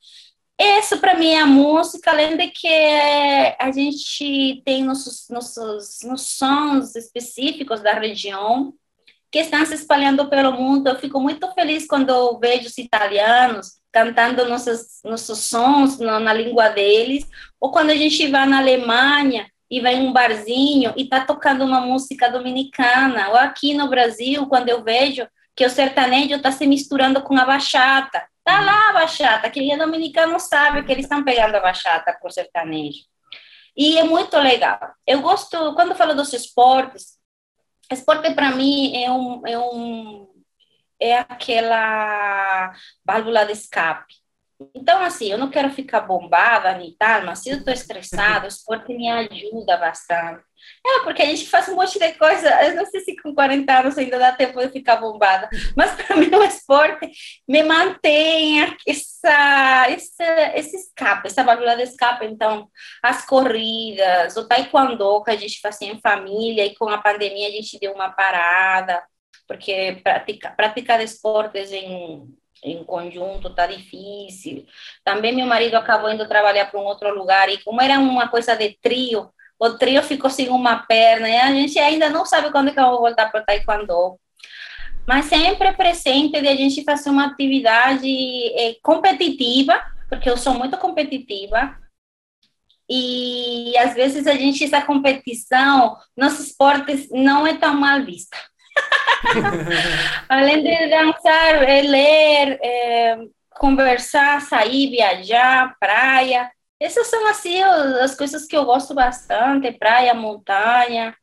[0.60, 2.68] Isso para mim é a música, além de que
[3.58, 8.74] a gente tem nossos, nossos, nossos sons específicos da região
[9.30, 10.88] que estão se espalhando pelo mundo.
[10.88, 16.32] Eu fico muito feliz quando eu vejo os italianos cantando nossos, nossos sons na, na
[16.32, 17.26] língua deles,
[17.60, 21.64] ou quando a gente vai na Alemanha e vai em um barzinho e tá tocando
[21.64, 26.66] uma música dominicana, ou aqui no Brasil, quando eu vejo que o sertanejo está se
[26.66, 28.24] misturando com a bachata.
[28.44, 32.30] Tá lá a bachata, quem é dominicano sabe que eles estão pegando a bachata o
[32.30, 33.00] sertanejo.
[33.76, 34.78] E é muito legal.
[35.06, 37.17] Eu gosto, quando falo dos esportes,
[37.90, 40.28] esporte para mim é um, é um
[41.00, 42.72] é aquela
[43.04, 44.14] válvula de escape.
[44.74, 48.48] Então, assim, eu não quero ficar bombada nem tal, mas se eu estou estressada, o
[48.48, 50.42] esporte me ajuda bastante.
[50.86, 53.80] É, porque a gente faz um monte de coisa, eu não sei se com 40
[53.80, 57.10] anos ainda dá tempo de ficar bombada, mas para mim o esporte
[57.46, 60.22] me mantém essa, esse,
[60.54, 62.26] esse escape, essa válvula de escape.
[62.26, 62.68] Então,
[63.02, 67.52] as corridas, o taekwondo que a gente fazia em família e com a pandemia a
[67.52, 69.02] gente deu uma parada,
[69.46, 72.26] porque praticar, praticar esportes em
[72.62, 74.66] em conjunto tá difícil.
[75.04, 78.56] Também meu marido acabou indo trabalhar para um outro lugar e como era uma coisa
[78.56, 82.68] de trio, o trio ficou sem uma perna e a gente ainda não sabe quando
[82.68, 84.18] é que eu vou voltar para o taekwondo.
[85.06, 90.76] Mas sempre presente de a gente fazer uma atividade é, competitiva, porque eu sou muito
[90.76, 91.76] competitiva.
[92.88, 98.36] E às vezes a gente, essa competição, nossos esportes não é tão mal vista.
[100.28, 103.18] Além de dançar, é ler, é,
[103.58, 106.50] conversar, sair, viajar, praia.
[106.80, 111.14] Essas são assim as coisas que eu gosto bastante, praia, montanha.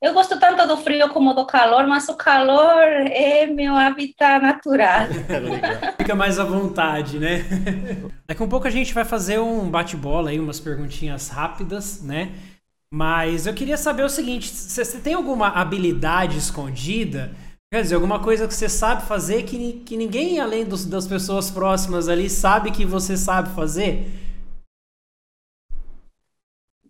[0.00, 5.08] Eu gosto tanto do frio como do calor, mas o calor é meu habitat natural.
[5.98, 7.44] Fica mais à vontade, né?
[8.26, 12.32] Daqui a um pouco a gente vai fazer um bate-bola aí, umas perguntinhas rápidas, né?
[12.92, 17.32] Mas eu queria saber o seguinte: você tem alguma habilidade escondida?
[17.72, 21.50] Quer dizer, alguma coisa que você sabe fazer que, que ninguém além dos, das pessoas
[21.50, 24.27] próximas ali sabe que você sabe fazer?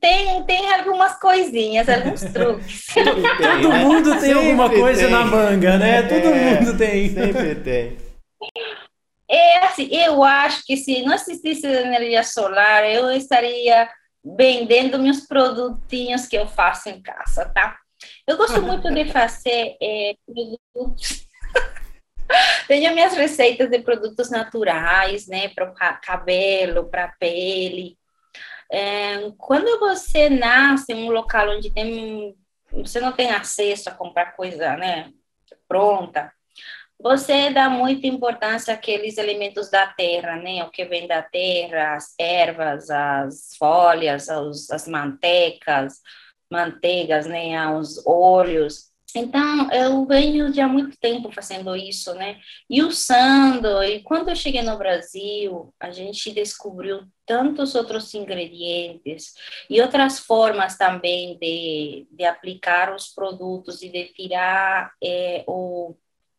[0.00, 2.86] Tem, tem algumas coisinhas, alguns truques.
[2.94, 5.10] Todo mundo tem sempre alguma coisa tem.
[5.10, 6.02] na manga, né?
[6.02, 7.08] Todo é, mundo tem.
[7.14, 7.98] Sempre tem.
[9.30, 13.88] É assim, eu acho que se não existisse energia solar, eu estaria
[14.24, 17.76] vendendo meus produtinhos que eu faço em casa, tá?
[18.26, 21.26] Eu gosto muito de fazer é, produtos.
[22.68, 27.96] Tenho minhas receitas de produtos naturais, né, para o cabelo, para a pele.
[28.70, 32.36] É, quando você nasce em um local onde tem,
[32.70, 35.10] você não tem acesso a comprar coisa, né,
[35.66, 36.32] pronta,
[37.00, 40.64] você dá muita importância àqueles elementos da terra, né?
[40.64, 46.00] O que vem da terra, as ervas, as folhas, os, as mantecas,
[46.50, 47.70] manteigas, né?
[47.70, 48.87] Os óleos.
[49.14, 52.38] Então, eu venho já há muito tempo fazendo isso, né?
[52.68, 53.82] E usando.
[53.82, 59.34] E quando eu cheguei no Brasil, a gente descobriu tantos outros ingredientes
[59.68, 65.96] e outras formas também de, de aplicar os produtos e de tirar é, o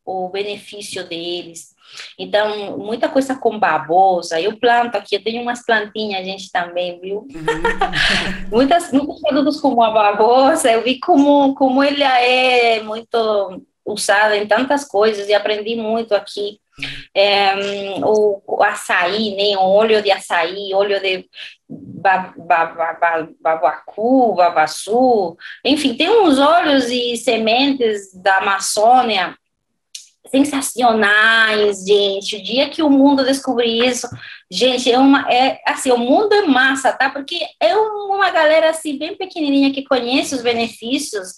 [0.10, 1.76] o benefício deles.
[2.18, 4.40] Então, muita coisa com babosa.
[4.40, 7.20] Eu planto aqui, eu tenho umas plantinhas, a gente também, viu?
[7.20, 7.30] Uhum.
[8.52, 14.48] Muitas, muitos produtos como a babosa, eu vi como, como ele é muito usado em
[14.48, 16.60] tantas coisas e aprendi muito aqui.
[17.14, 17.54] É,
[18.04, 19.58] o, o, açaí, né?
[19.58, 21.28] O óleo de açaí, óleo de
[23.42, 29.36] babacu, babaçu, enfim, tem uns óleos e sementes da Amazônia
[30.30, 32.38] sensacionais, gente.
[32.38, 34.08] O dia que o mundo descobrir isso,
[34.50, 37.10] gente, é uma é assim, o mundo é massa, tá?
[37.10, 41.36] Porque é uma galera assim bem pequenininha que conhece os benefícios.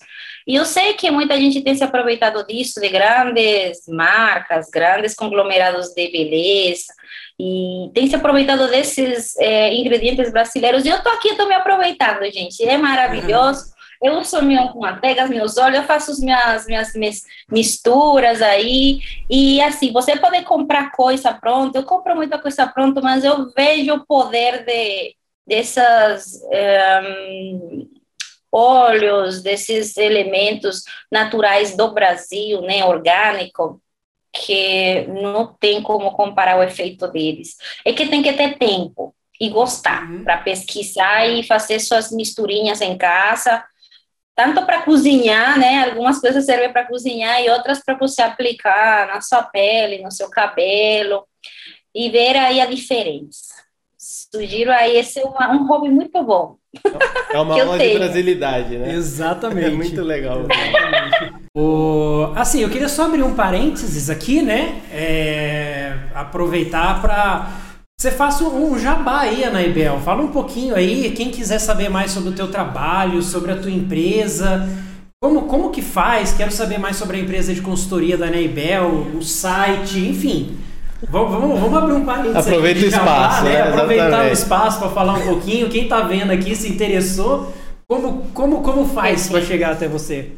[0.47, 5.89] E eu sei que muita gente tem se aproveitado disso de grandes marcas, grandes conglomerados
[5.93, 6.93] de beleza
[7.39, 10.86] e tem se aproveitado desses é, ingredientes brasileiros.
[10.86, 12.63] E eu tô aqui, tô me aproveitando, gente.
[12.63, 13.65] É maravilhoso.
[13.65, 19.00] Uhum eu uso minha manteiga, meus óleos, eu faço as minhas, minhas misturas aí.
[19.30, 23.94] E assim, você pode comprar coisa pronta, eu compro muita coisa pronta, mas eu vejo
[23.94, 26.42] o poder de, dessas.
[27.06, 27.90] Um,
[28.54, 33.82] óleos, desses elementos naturais do Brasil, né, orgânico,
[34.34, 37.56] que não tem como comparar o efeito deles.
[37.86, 40.24] É que tem que ter tempo e gostar uhum.
[40.24, 43.64] para pesquisar e fazer suas misturinhas em casa
[44.41, 45.86] tanto para cozinhar, né?
[45.86, 50.30] Algumas coisas servem para cozinhar e outras para você aplicar na sua pele, no seu
[50.30, 51.23] cabelo
[51.93, 53.54] e ver aí a diferença.
[53.97, 56.56] Sugiro aí esse é uma, um hobby muito bom.
[57.32, 58.93] É uma aula de brasilidade, né?
[58.93, 59.67] Exatamente.
[59.67, 60.39] É muito legal.
[61.56, 64.82] o, assim, eu queria só abrir um parênteses aqui, né?
[64.91, 67.61] É, aproveitar para
[68.02, 70.00] você faça um jabá aí, Anaibel.
[70.00, 73.70] Fala um pouquinho aí, quem quiser saber mais sobre o teu trabalho, sobre a tua
[73.70, 74.68] empresa,
[75.24, 76.34] como, como que faz?
[76.34, 80.58] Quero saber mais sobre a empresa de consultoria da Anaibel, o site, enfim.
[81.12, 83.52] Vamos, vamos, vamos abrir um parênteses Aproveita o espaço, né?
[83.52, 83.70] né?
[83.70, 85.70] Aproveitar o espaço para falar um pouquinho.
[85.70, 87.54] Quem está vendo aqui se interessou,
[87.88, 90.32] como, como, como faz para chegar até você?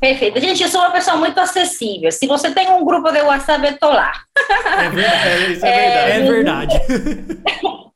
[0.00, 0.40] Perfeito.
[0.40, 2.10] Gente, eu sou uma pessoa muito acessível.
[2.12, 4.12] Se você tem um grupo de WhatsApp, eu tô lá.
[4.78, 6.76] É verdade, isso é, é verdade.
[6.76, 7.88] É verdade.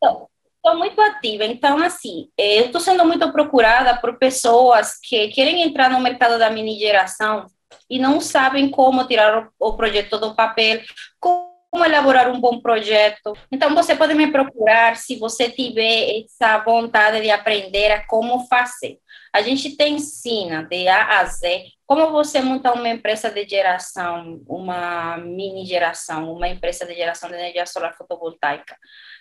[0.64, 1.44] Estou muito ativa.
[1.44, 6.50] Então, assim, eu estou sendo muito procurada por pessoas que querem entrar no mercado da
[6.50, 7.46] mini geração
[7.90, 10.80] e não sabem como tirar o projeto do papel,
[11.18, 13.36] como elaborar um bom projeto.
[13.50, 18.98] Então, você pode me procurar se você tiver essa vontade de aprender a como fazer.
[19.32, 24.42] A gente te ensina de A a Z como você montar uma empresa de geração,
[24.48, 28.78] uma mini geração, uma empresa de geração de energia solar fotovoltaica,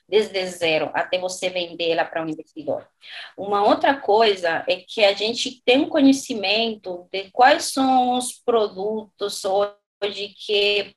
[0.07, 2.87] desde zero até você vendê-la para um investidor.
[3.37, 9.43] Uma outra coisa é que a gente tem um conhecimento de quais são os produtos
[9.43, 10.95] hoje que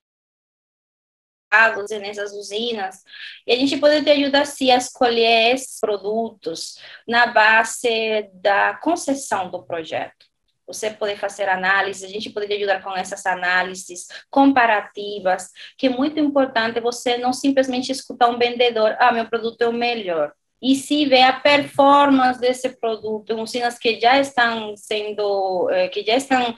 [2.00, 3.02] nessas usinas,
[3.46, 9.50] e a gente pode te ajudar sim a escolher esses produtos na base da concessão
[9.50, 10.33] do projeto
[10.66, 16.18] você poder fazer análises, a gente poderia ajudar com essas análises comparativas, que é muito
[16.18, 21.04] importante você não simplesmente escutar um vendedor, ah, meu produto é o melhor, e se
[21.04, 26.56] ver a performance desse produto usinas que já estão sendo, eh, que já estão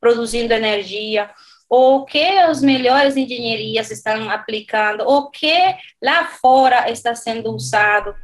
[0.00, 1.30] produzindo energia,
[1.68, 5.56] o que as melhores engenharias estão aplicando, o que
[6.02, 8.14] lá fora está sendo usado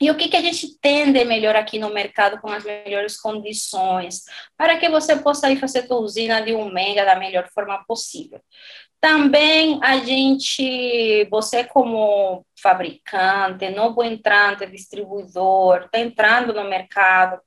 [0.00, 3.20] e o que, que a gente tem de melhor aqui no mercado com as melhores
[3.20, 4.24] condições,
[4.56, 8.40] para que você possa ir fazer sua usina de um mega da melhor forma possível.
[9.00, 17.40] Também a gente, você como fabricante, novo entrante, distribuidor, está entrando no mercado,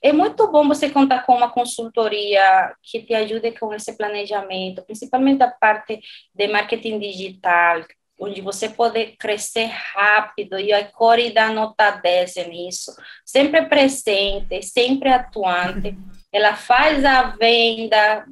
[0.00, 5.42] é muito bom você contar com uma consultoria que te ajude com esse planejamento, principalmente
[5.42, 6.00] a parte
[6.34, 7.84] de marketing digital,
[8.22, 12.94] onde você pode crescer rápido e a Core dá nota 10 nisso,
[13.24, 15.96] sempre presente, sempre atuante.
[16.32, 18.24] Ela faz a venda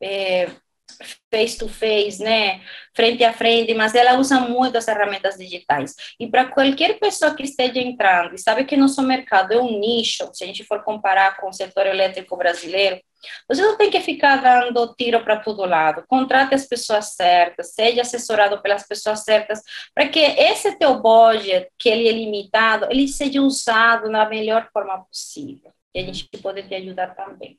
[0.00, 0.50] é,
[1.30, 2.60] face to face, né,
[2.94, 5.94] frente a frente, mas ela usa muito as ferramentas digitais.
[6.18, 10.28] E para qualquer pessoa que esteja entrando e sabe que nosso mercado é um nicho,
[10.32, 13.00] se a gente for comparar com o setor elétrico brasileiro,
[13.48, 16.04] Você não tem que ficar dando tiro para todo lado.
[16.08, 19.60] Contrate as pessoas certas, seja assessorado pelas pessoas certas,
[19.94, 25.04] para que esse teu budget, que ele é limitado, ele seja usado na melhor forma
[25.04, 25.72] possível.
[25.94, 27.58] E a gente pode te ajudar também.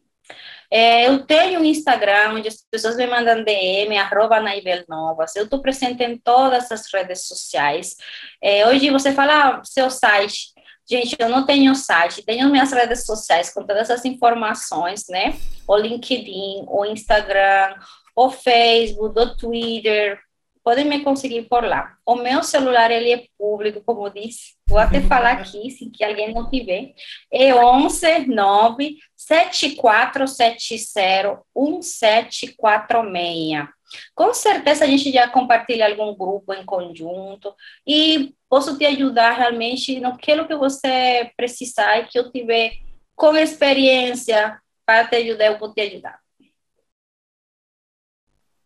[0.70, 5.36] É, eu tenho um Instagram onde as pessoas me mandam DM, arroba Naibel Novas.
[5.36, 7.96] Eu estou presente em todas as redes sociais.
[8.42, 10.57] É, hoje você fala ah, seu site.
[10.90, 15.36] Gente, eu não tenho site, tenho minhas redes sociais com todas as informações, né?
[15.68, 17.76] O LinkedIn, o Instagram,
[18.16, 20.18] o Facebook, o Twitter,
[20.64, 21.98] podem me conseguir por lá.
[22.06, 26.34] O meu celular, ele é público, como disse, vou até falar aqui, se que alguém
[26.34, 26.94] não tiver,
[27.32, 33.77] é 11 9 7470 1746.
[34.14, 37.54] Com certeza a gente já compartilha algum grupo em conjunto
[37.86, 42.74] e posso te ajudar realmente no que que você precisar e que eu tiver
[43.16, 46.20] com experiência para te ajudar, eu vou te ajudar.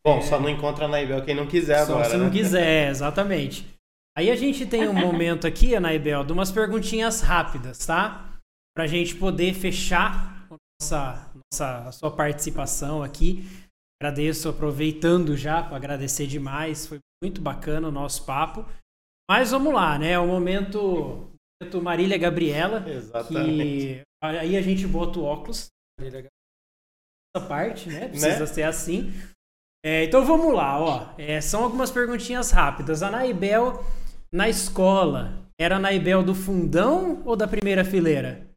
[0.04, 2.10] Bom, só não encontra na Ibel quem não quiser só agora.
[2.10, 2.24] Se né?
[2.24, 3.66] não quiser, exatamente.
[4.18, 8.40] Aí a gente tem um momento aqui, Anaibel, de umas perguntinhas rápidas, tá?
[8.76, 13.46] Pra gente poder fechar a, nossa, nossa, a sua participação aqui.
[14.02, 16.88] Agradeço, aproveitando já para agradecer demais.
[16.88, 18.66] Foi muito bacana o nosso papo.
[19.30, 20.18] Mas vamos lá, né?
[20.18, 21.32] O momento,
[21.62, 22.84] momento Marília Gabriela.
[22.90, 24.02] Exatamente.
[24.02, 25.68] Que, aí a gente bota o óculos.
[26.02, 28.08] Essa parte, né?
[28.08, 28.46] Precisa né?
[28.48, 29.14] ser assim.
[29.86, 31.14] É, então vamos lá, ó.
[31.20, 33.04] É, são algumas perguntinhas rápidas.
[33.04, 33.86] A Naibel
[34.34, 38.51] na escola era a Naibel do fundão ou da primeira fileira?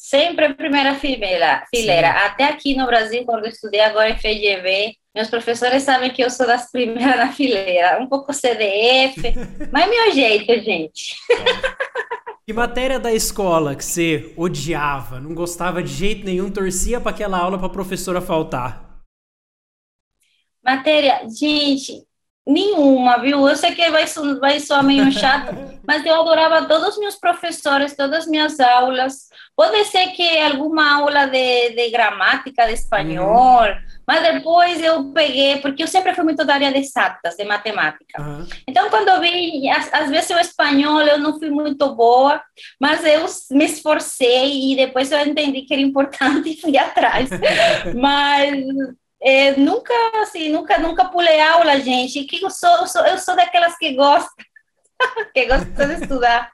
[0.00, 1.62] Sempre a primeira fileira.
[1.68, 2.24] fileira.
[2.24, 6.30] Até aqui no Brasil, quando eu estudei agora em FGV, meus professores sabem que eu
[6.30, 8.00] sou das primeiras na fileira.
[8.00, 9.20] Um pouco CDF,
[9.70, 11.16] mas meu jeito, gente.
[12.46, 17.38] Que matéria da escola que você odiava, não gostava de jeito nenhum, torcia para aquela
[17.38, 18.98] aula para a professora faltar?
[20.64, 22.04] Matéria, gente,
[22.50, 23.48] nenhuma, viu?
[23.48, 24.04] Eu sei que vai,
[24.40, 25.54] vai soar meio chato,
[25.86, 29.30] mas eu adorava todos os meus professores, todas as minhas aulas.
[29.56, 33.76] Pode ser que alguma aula de, de gramática, de espanhol, uhum.
[34.06, 38.22] mas depois eu peguei, porque eu sempre fui muito da área de exatas, de matemática.
[38.22, 38.46] Uhum.
[38.66, 42.42] Então, quando eu vi, às, às, vezes o espanhol eu não fui muito boa,
[42.80, 47.28] mas eu me esforcei e depois eu entendi que era importante e fui atrás.
[47.94, 48.64] mas
[49.22, 49.92] é, nunca,
[50.22, 52.24] assim, nunca, nunca pulei aula, gente.
[52.24, 54.44] Que eu sou, eu sou, eu sou daquelas que gostam,
[55.34, 56.50] que gostam de estudar.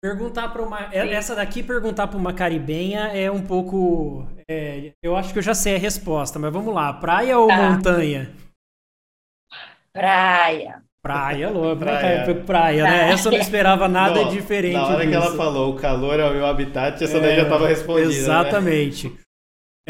[0.00, 0.88] Perguntar para uma.
[0.92, 1.10] É, Sim.
[1.10, 4.28] Essa daqui, perguntar para uma caribenha é um pouco.
[4.48, 6.92] É, eu acho que eu já sei a resposta, mas vamos lá.
[6.92, 7.56] Praia ou tá.
[7.56, 8.30] montanha?
[9.92, 10.82] Praia.
[11.02, 11.78] Praia, louco.
[11.78, 12.24] Praia.
[12.24, 13.10] Praia, praia, né?
[13.10, 14.74] Essa eu não esperava nada não, diferente.
[14.74, 15.08] Na hora disso.
[15.08, 18.08] que ela falou, o calor é o meu habitat, essa é, daí já estava respondida.
[18.08, 18.14] Né?
[18.14, 19.08] Exatamente.
[19.08, 19.16] Né?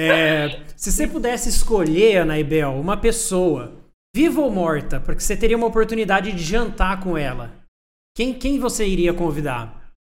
[0.01, 3.76] É, se você pudesse escolher, Anaibel, uma pessoa,
[4.14, 7.53] viva ou morta, porque você teria uma oportunidade de jantar com ela,
[8.14, 9.92] quem, quem você iria convidar?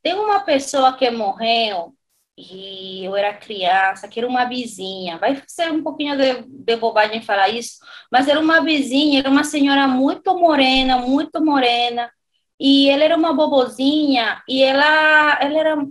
[0.00, 1.96] Tem uma pessoa que morreu
[2.38, 5.18] e eu era criança, que era uma vizinha.
[5.18, 7.78] Vai ser um pouquinho de, de bobagem falar isso,
[8.10, 12.08] mas era uma vizinha, era uma senhora muito morena, muito morena.
[12.60, 15.86] E ela era uma bobozinha e ela, ela era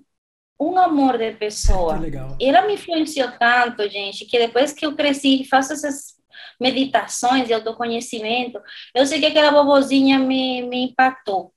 [0.59, 1.99] um amor de pessoa.
[2.39, 6.15] Ela me influenciou tanto, gente, que depois que eu cresci e faço essas
[6.59, 8.59] meditações de autoconhecimento,
[8.93, 11.53] eu sei que aquela bobozinha me, me impactou.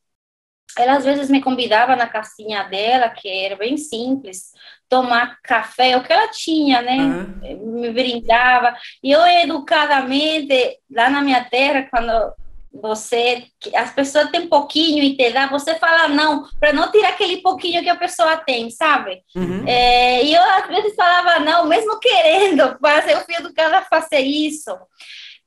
[0.77, 4.53] Ela às vezes me convidava na casinha dela, que era bem simples,
[4.89, 6.97] tomar café, o que ela tinha, né?
[6.97, 7.81] Uhum.
[7.81, 8.77] Me brindava.
[9.03, 12.35] E eu, educadamente, lá na minha terra, quando
[12.81, 17.39] você, as pessoas têm pouquinho e te dá, você fala não, para não tirar aquele
[17.39, 19.23] pouquinho que a pessoa tem, sabe?
[19.35, 19.67] Uhum.
[19.67, 24.21] É, e eu às vezes falava não, mesmo querendo, mas eu fui educada a fazer
[24.21, 24.71] isso.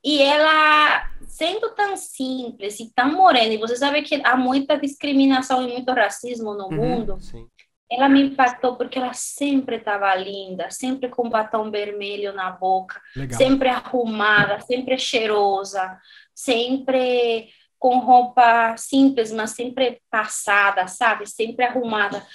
[0.03, 5.61] E ela, sendo tão simples e tão morena, e você sabe que há muita discriminação
[5.61, 7.45] e muito racismo no uhum, mundo, sim.
[7.91, 13.37] Ela me impactou porque ela sempre estava linda, sempre com batom vermelho na boca, Legal.
[13.37, 15.99] sempre arrumada, sempre cheirosa
[16.41, 21.27] sempre com roupa simples, mas sempre passada, sabe?
[21.27, 22.25] Sempre arrumada.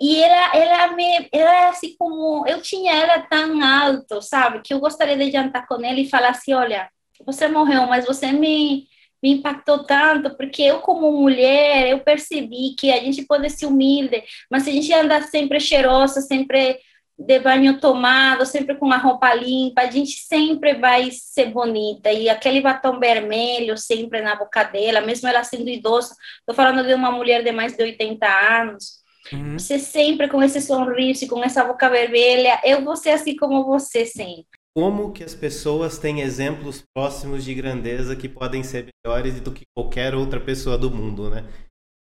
[0.00, 4.60] E ela, ela me, ela é assim como, eu tinha ela tão alto, sabe?
[4.60, 6.88] Que eu gostaria de jantar com ela e falar assim, olha,
[7.24, 8.86] você morreu, mas você me,
[9.22, 14.22] me impactou tanto, porque eu como mulher, eu percebi que a gente pode ser humilde,
[14.50, 16.78] mas se a gente andar sempre cheirosa, sempre
[17.18, 22.12] de banho tomado, sempre com a roupa limpa, a gente sempre vai ser bonita.
[22.12, 26.94] E aquele batom vermelho sempre na boca dela, mesmo ela sendo idosa, estou falando de
[26.94, 28.26] uma mulher de mais de 80
[28.60, 28.98] anos.
[29.32, 29.58] Uhum.
[29.58, 34.06] Você sempre com esse sorriso, com essa boca vermelha, eu vou ser assim como você
[34.06, 34.57] sempre.
[34.78, 39.64] Como que as pessoas têm exemplos próximos de grandeza que podem ser melhores do que
[39.76, 41.44] qualquer outra pessoa do mundo, né?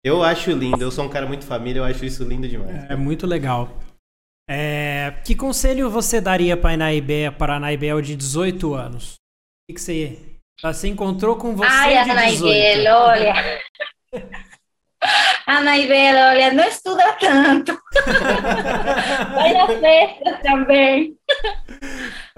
[0.06, 2.88] Eu acho lindo, eu sou um cara muito família, eu acho isso lindo demais.
[2.88, 3.76] É, muito legal.
[4.48, 9.16] É, que conselho você daria para a Anaibel, para a Anaibel de 18 anos?
[9.68, 10.20] O que, você,
[10.62, 12.54] você encontrou com você Ai, de 18?
[12.54, 13.62] Ai, olha...
[15.48, 17.72] Ana Ivela, olha, não estuda tanto.
[19.34, 21.19] Vai nas festas também.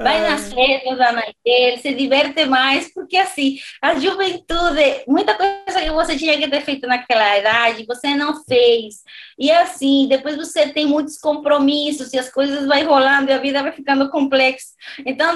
[0.03, 5.91] Vai nas festas, Ana Ivela, se diverte mais, porque assim, a juventude, muita coisa que
[5.91, 9.03] você tinha que ter feito naquela idade, você não fez.
[9.37, 13.61] E assim, depois você tem muitos compromissos e as coisas vai rolando e a vida
[13.61, 14.67] vai ficando complexa.
[15.05, 15.35] Então,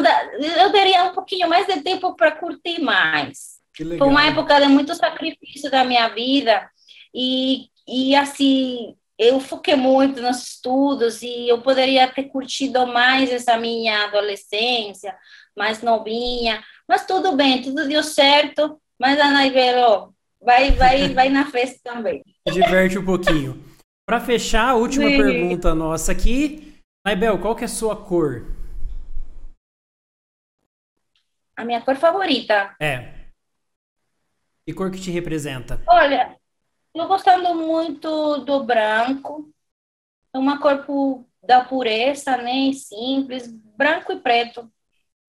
[0.60, 3.56] eu teria um pouquinho mais de tempo para curtir mais.
[3.98, 6.70] Foi uma época de muito sacrifício da minha vida
[7.14, 13.58] e, e assim, eu foquei muito nos estudos e eu poderia ter curtido mais essa
[13.58, 15.16] minha adolescência,
[15.56, 21.50] mais novinha, mas tudo bem, tudo deu certo, mas a Naivelo vai, vai, vai na
[21.50, 22.24] festa também.
[22.52, 23.64] Diverte um pouquinho.
[24.06, 25.18] Para fechar, a última Sim.
[25.18, 26.76] pergunta nossa aqui.
[27.06, 28.54] Naibel, qual que é a sua cor?
[31.56, 32.76] A minha cor favorita?
[32.80, 33.14] É.
[34.68, 35.82] Que cor que te representa?
[35.88, 36.36] Olha,
[36.96, 39.50] Estou gostando muito do branco,
[40.34, 42.72] é uma cor da pureza, né?
[42.72, 44.72] Simples, branco e preto.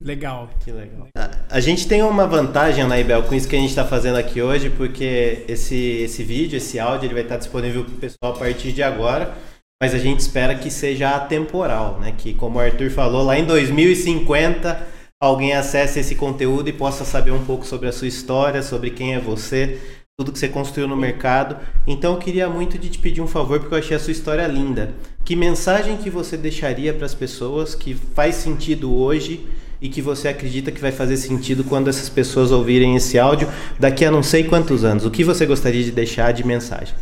[0.00, 0.48] Legal.
[0.64, 1.08] Que legal.
[1.16, 4.40] A, a gente tem uma vantagem, Anaibel, com isso que a gente está fazendo aqui
[4.40, 8.38] hoje, porque esse, esse vídeo, esse áudio, ele vai estar disponível para o pessoal a
[8.38, 9.36] partir de agora,
[9.82, 12.14] mas a gente espera que seja atemporal, né?
[12.16, 17.32] Que, como o Arthur falou, lá em 2050 alguém acesse esse conteúdo e possa saber
[17.32, 19.80] um pouco sobre a sua história, sobre quem é você,
[20.18, 21.58] tudo que você construiu no mercado.
[21.86, 24.46] Então eu queria muito de te pedir um favor porque eu achei a sua história
[24.46, 24.94] linda.
[25.22, 29.46] Que mensagem que você deixaria para as pessoas que faz sentido hoje
[29.78, 33.46] e que você acredita que vai fazer sentido quando essas pessoas ouvirem esse áudio
[33.78, 35.04] daqui a não sei quantos anos?
[35.04, 36.94] O que você gostaria de deixar de mensagem?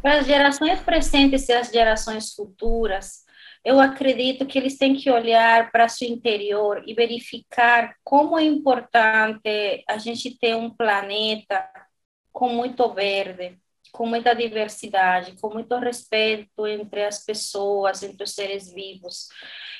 [0.00, 3.23] Para as gerações presentes e as gerações futuras,
[3.64, 9.82] eu acredito que eles têm que olhar para seu interior e verificar como é importante
[9.88, 11.66] a gente ter um planeta
[12.30, 13.58] com muito verde,
[13.90, 19.28] com muita diversidade, com muito respeito entre as pessoas, entre os seres vivos.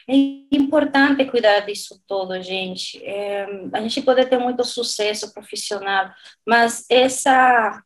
[0.09, 0.15] É
[0.53, 3.05] importante cuidar disso todo, gente.
[3.05, 6.11] É, a gente pode ter muito sucesso profissional,
[6.47, 7.83] mas essa,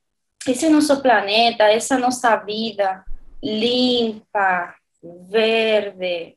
[0.46, 3.04] esse nosso planeta, essa nossa vida
[3.42, 4.74] limpa,
[5.28, 6.36] verde,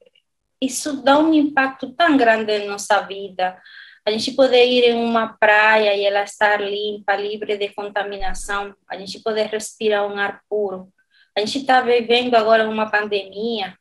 [0.62, 3.58] isso dá um impacto tão grande na nossa vida.
[4.06, 8.98] A gente poder ir em uma praia e ela estar limpa, livre de contaminação, a
[8.98, 10.90] gente poder respirar um ar puro.
[11.36, 13.76] A gente está vivendo agora uma pandemia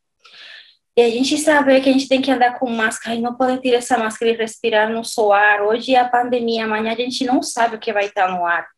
[0.96, 3.60] e a gente sabe que a gente tem que andar com máscara e não pode
[3.60, 5.62] tirar essa máscara e respirar no ar.
[5.62, 8.68] Hoje é a pandemia, amanhã a gente não sabe o que vai estar no ar.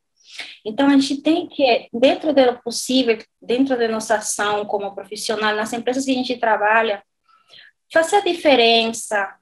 [0.65, 5.73] Então, a gente tem que, dentro do possível, dentro da nossa ação como profissional, nas
[5.73, 7.03] empresas que a gente trabalha,
[7.93, 9.35] fazer a diferença,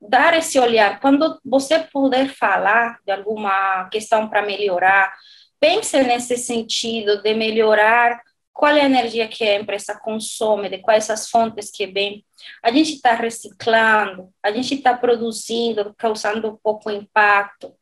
[0.00, 1.00] dar esse olhar.
[1.00, 5.12] Quando você puder falar de alguma questão para melhorar,
[5.58, 8.20] pense nesse sentido de melhorar
[8.52, 12.24] qual é a energia que a empresa consome, de quais as fontes que vem.
[12.62, 17.72] A gente está reciclando, a gente está produzindo, causando pouco impacto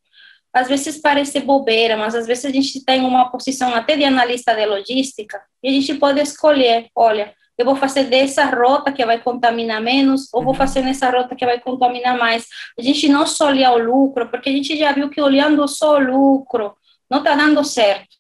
[0.57, 4.55] às vezes parece bobeira, mas às vezes a gente tem uma posição até de analista
[4.55, 9.21] de logística e a gente pode escolher, olha, eu vou fazer dessa rota que vai
[9.21, 10.59] contaminar menos ou vou uhum.
[10.59, 12.47] fazer nessa rota que vai contaminar mais.
[12.79, 15.97] A gente não só olha o lucro, porque a gente já viu que olhando só
[15.97, 16.75] o lucro
[17.11, 18.17] não está dando certo.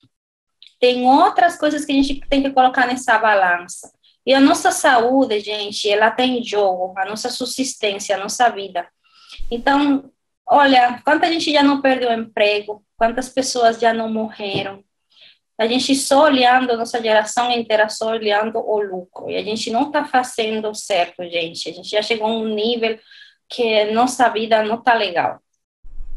[0.78, 3.90] Tem outras coisas que a gente tem que colocar nessa balança.
[4.26, 8.86] E a nossa saúde, gente, ela tem jogo, a nossa subsistência, a nossa vida.
[9.50, 10.10] Então,
[10.48, 14.84] Olha, quanta gente já não perdeu emprego, quantas pessoas já não morreram.
[15.58, 19.30] A gente só olhando, nossa geração inteira só olhando o lucro.
[19.30, 21.68] E a gente não está fazendo certo, gente.
[21.68, 22.98] A gente já chegou a um nível
[23.48, 25.40] que nossa vida não está legal.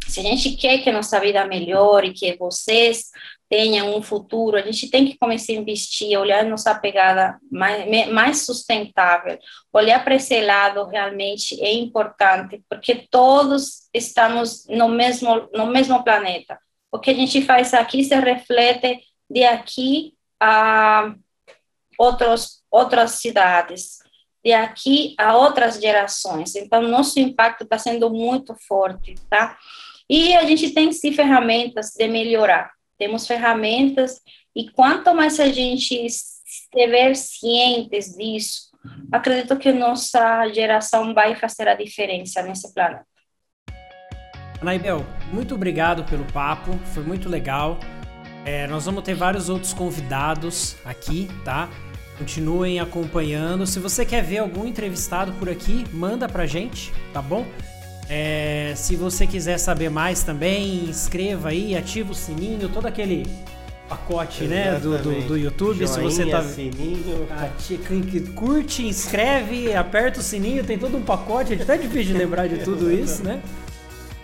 [0.07, 3.11] Se a gente quer que nossa vida melhore, que vocês
[3.49, 8.45] tenham um futuro, a gente tem que começar a investir, olhar nossa pegada mais, mais
[8.45, 9.39] sustentável,
[9.73, 16.59] olhar para esse lado realmente é importante, porque todos estamos no mesmo, no mesmo planeta.
[16.91, 21.13] O que a gente faz aqui se reflete de aqui a
[21.97, 23.99] outros, outras cidades,
[24.43, 26.55] de aqui a outras gerações.
[26.55, 29.57] Então, nosso impacto está sendo muito forte, tá?
[30.07, 32.71] E a gente tem sim ferramentas de melhorar.
[32.99, 34.21] Temos ferramentas,
[34.55, 38.69] e quanto mais a gente estiver cientes disso,
[39.11, 43.05] acredito que nossa geração vai fazer a diferença nesse planeta.
[44.61, 47.79] Anaibel, muito obrigado pelo papo, foi muito legal.
[48.45, 51.69] É, nós vamos ter vários outros convidados aqui, tá?
[52.17, 53.65] Continuem acompanhando.
[53.65, 57.45] Se você quer ver algum entrevistado por aqui, manda pra gente, tá bom?
[58.09, 63.27] É, se você quiser saber mais também, inscreva aí, ativa o sininho, todo aquele
[63.87, 65.85] pacote né, do, do, do, YouTube.
[65.85, 66.41] Joinha, se você tá.
[66.41, 67.27] Sininho.
[68.35, 71.53] curte, inscreve, aperta o sininho, tem todo um pacote.
[71.53, 73.41] É até difícil de lembrar de tudo isso, né?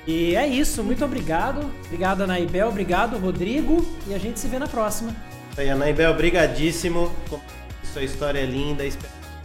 [0.07, 1.71] E é isso, muito obrigado.
[1.85, 2.69] Obrigado, Anaibel.
[2.69, 3.85] Obrigado, Rodrigo.
[4.07, 5.15] E a gente se vê na próxima.
[5.57, 7.11] Aí, Anaibel, obrigadíssimo.
[7.91, 8.83] Sua história é linda.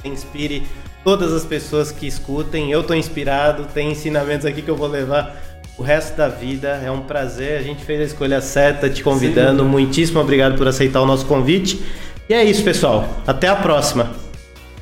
[0.04, 0.66] Inspire
[1.04, 2.70] todas as pessoas que escutem.
[2.70, 3.66] Eu estou inspirado.
[3.72, 5.36] Tem ensinamentos aqui que eu vou levar
[5.76, 6.80] o resto da vida.
[6.84, 7.58] É um prazer.
[7.58, 9.62] A gente fez a escolha certa, te convidando.
[9.62, 9.68] Sim.
[9.68, 11.82] Muitíssimo obrigado por aceitar o nosso convite.
[12.28, 13.08] E é isso, pessoal.
[13.26, 14.10] Até a próxima.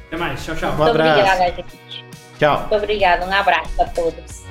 [0.07, 0.45] Até mais.
[0.45, 0.73] Tchau, tchau.
[0.73, 1.21] Um Muito abraço.
[1.21, 2.05] Obrigada, gente.
[2.39, 2.61] Tchau.
[2.61, 3.27] Muito obrigada.
[3.27, 4.48] Um abraço a todos.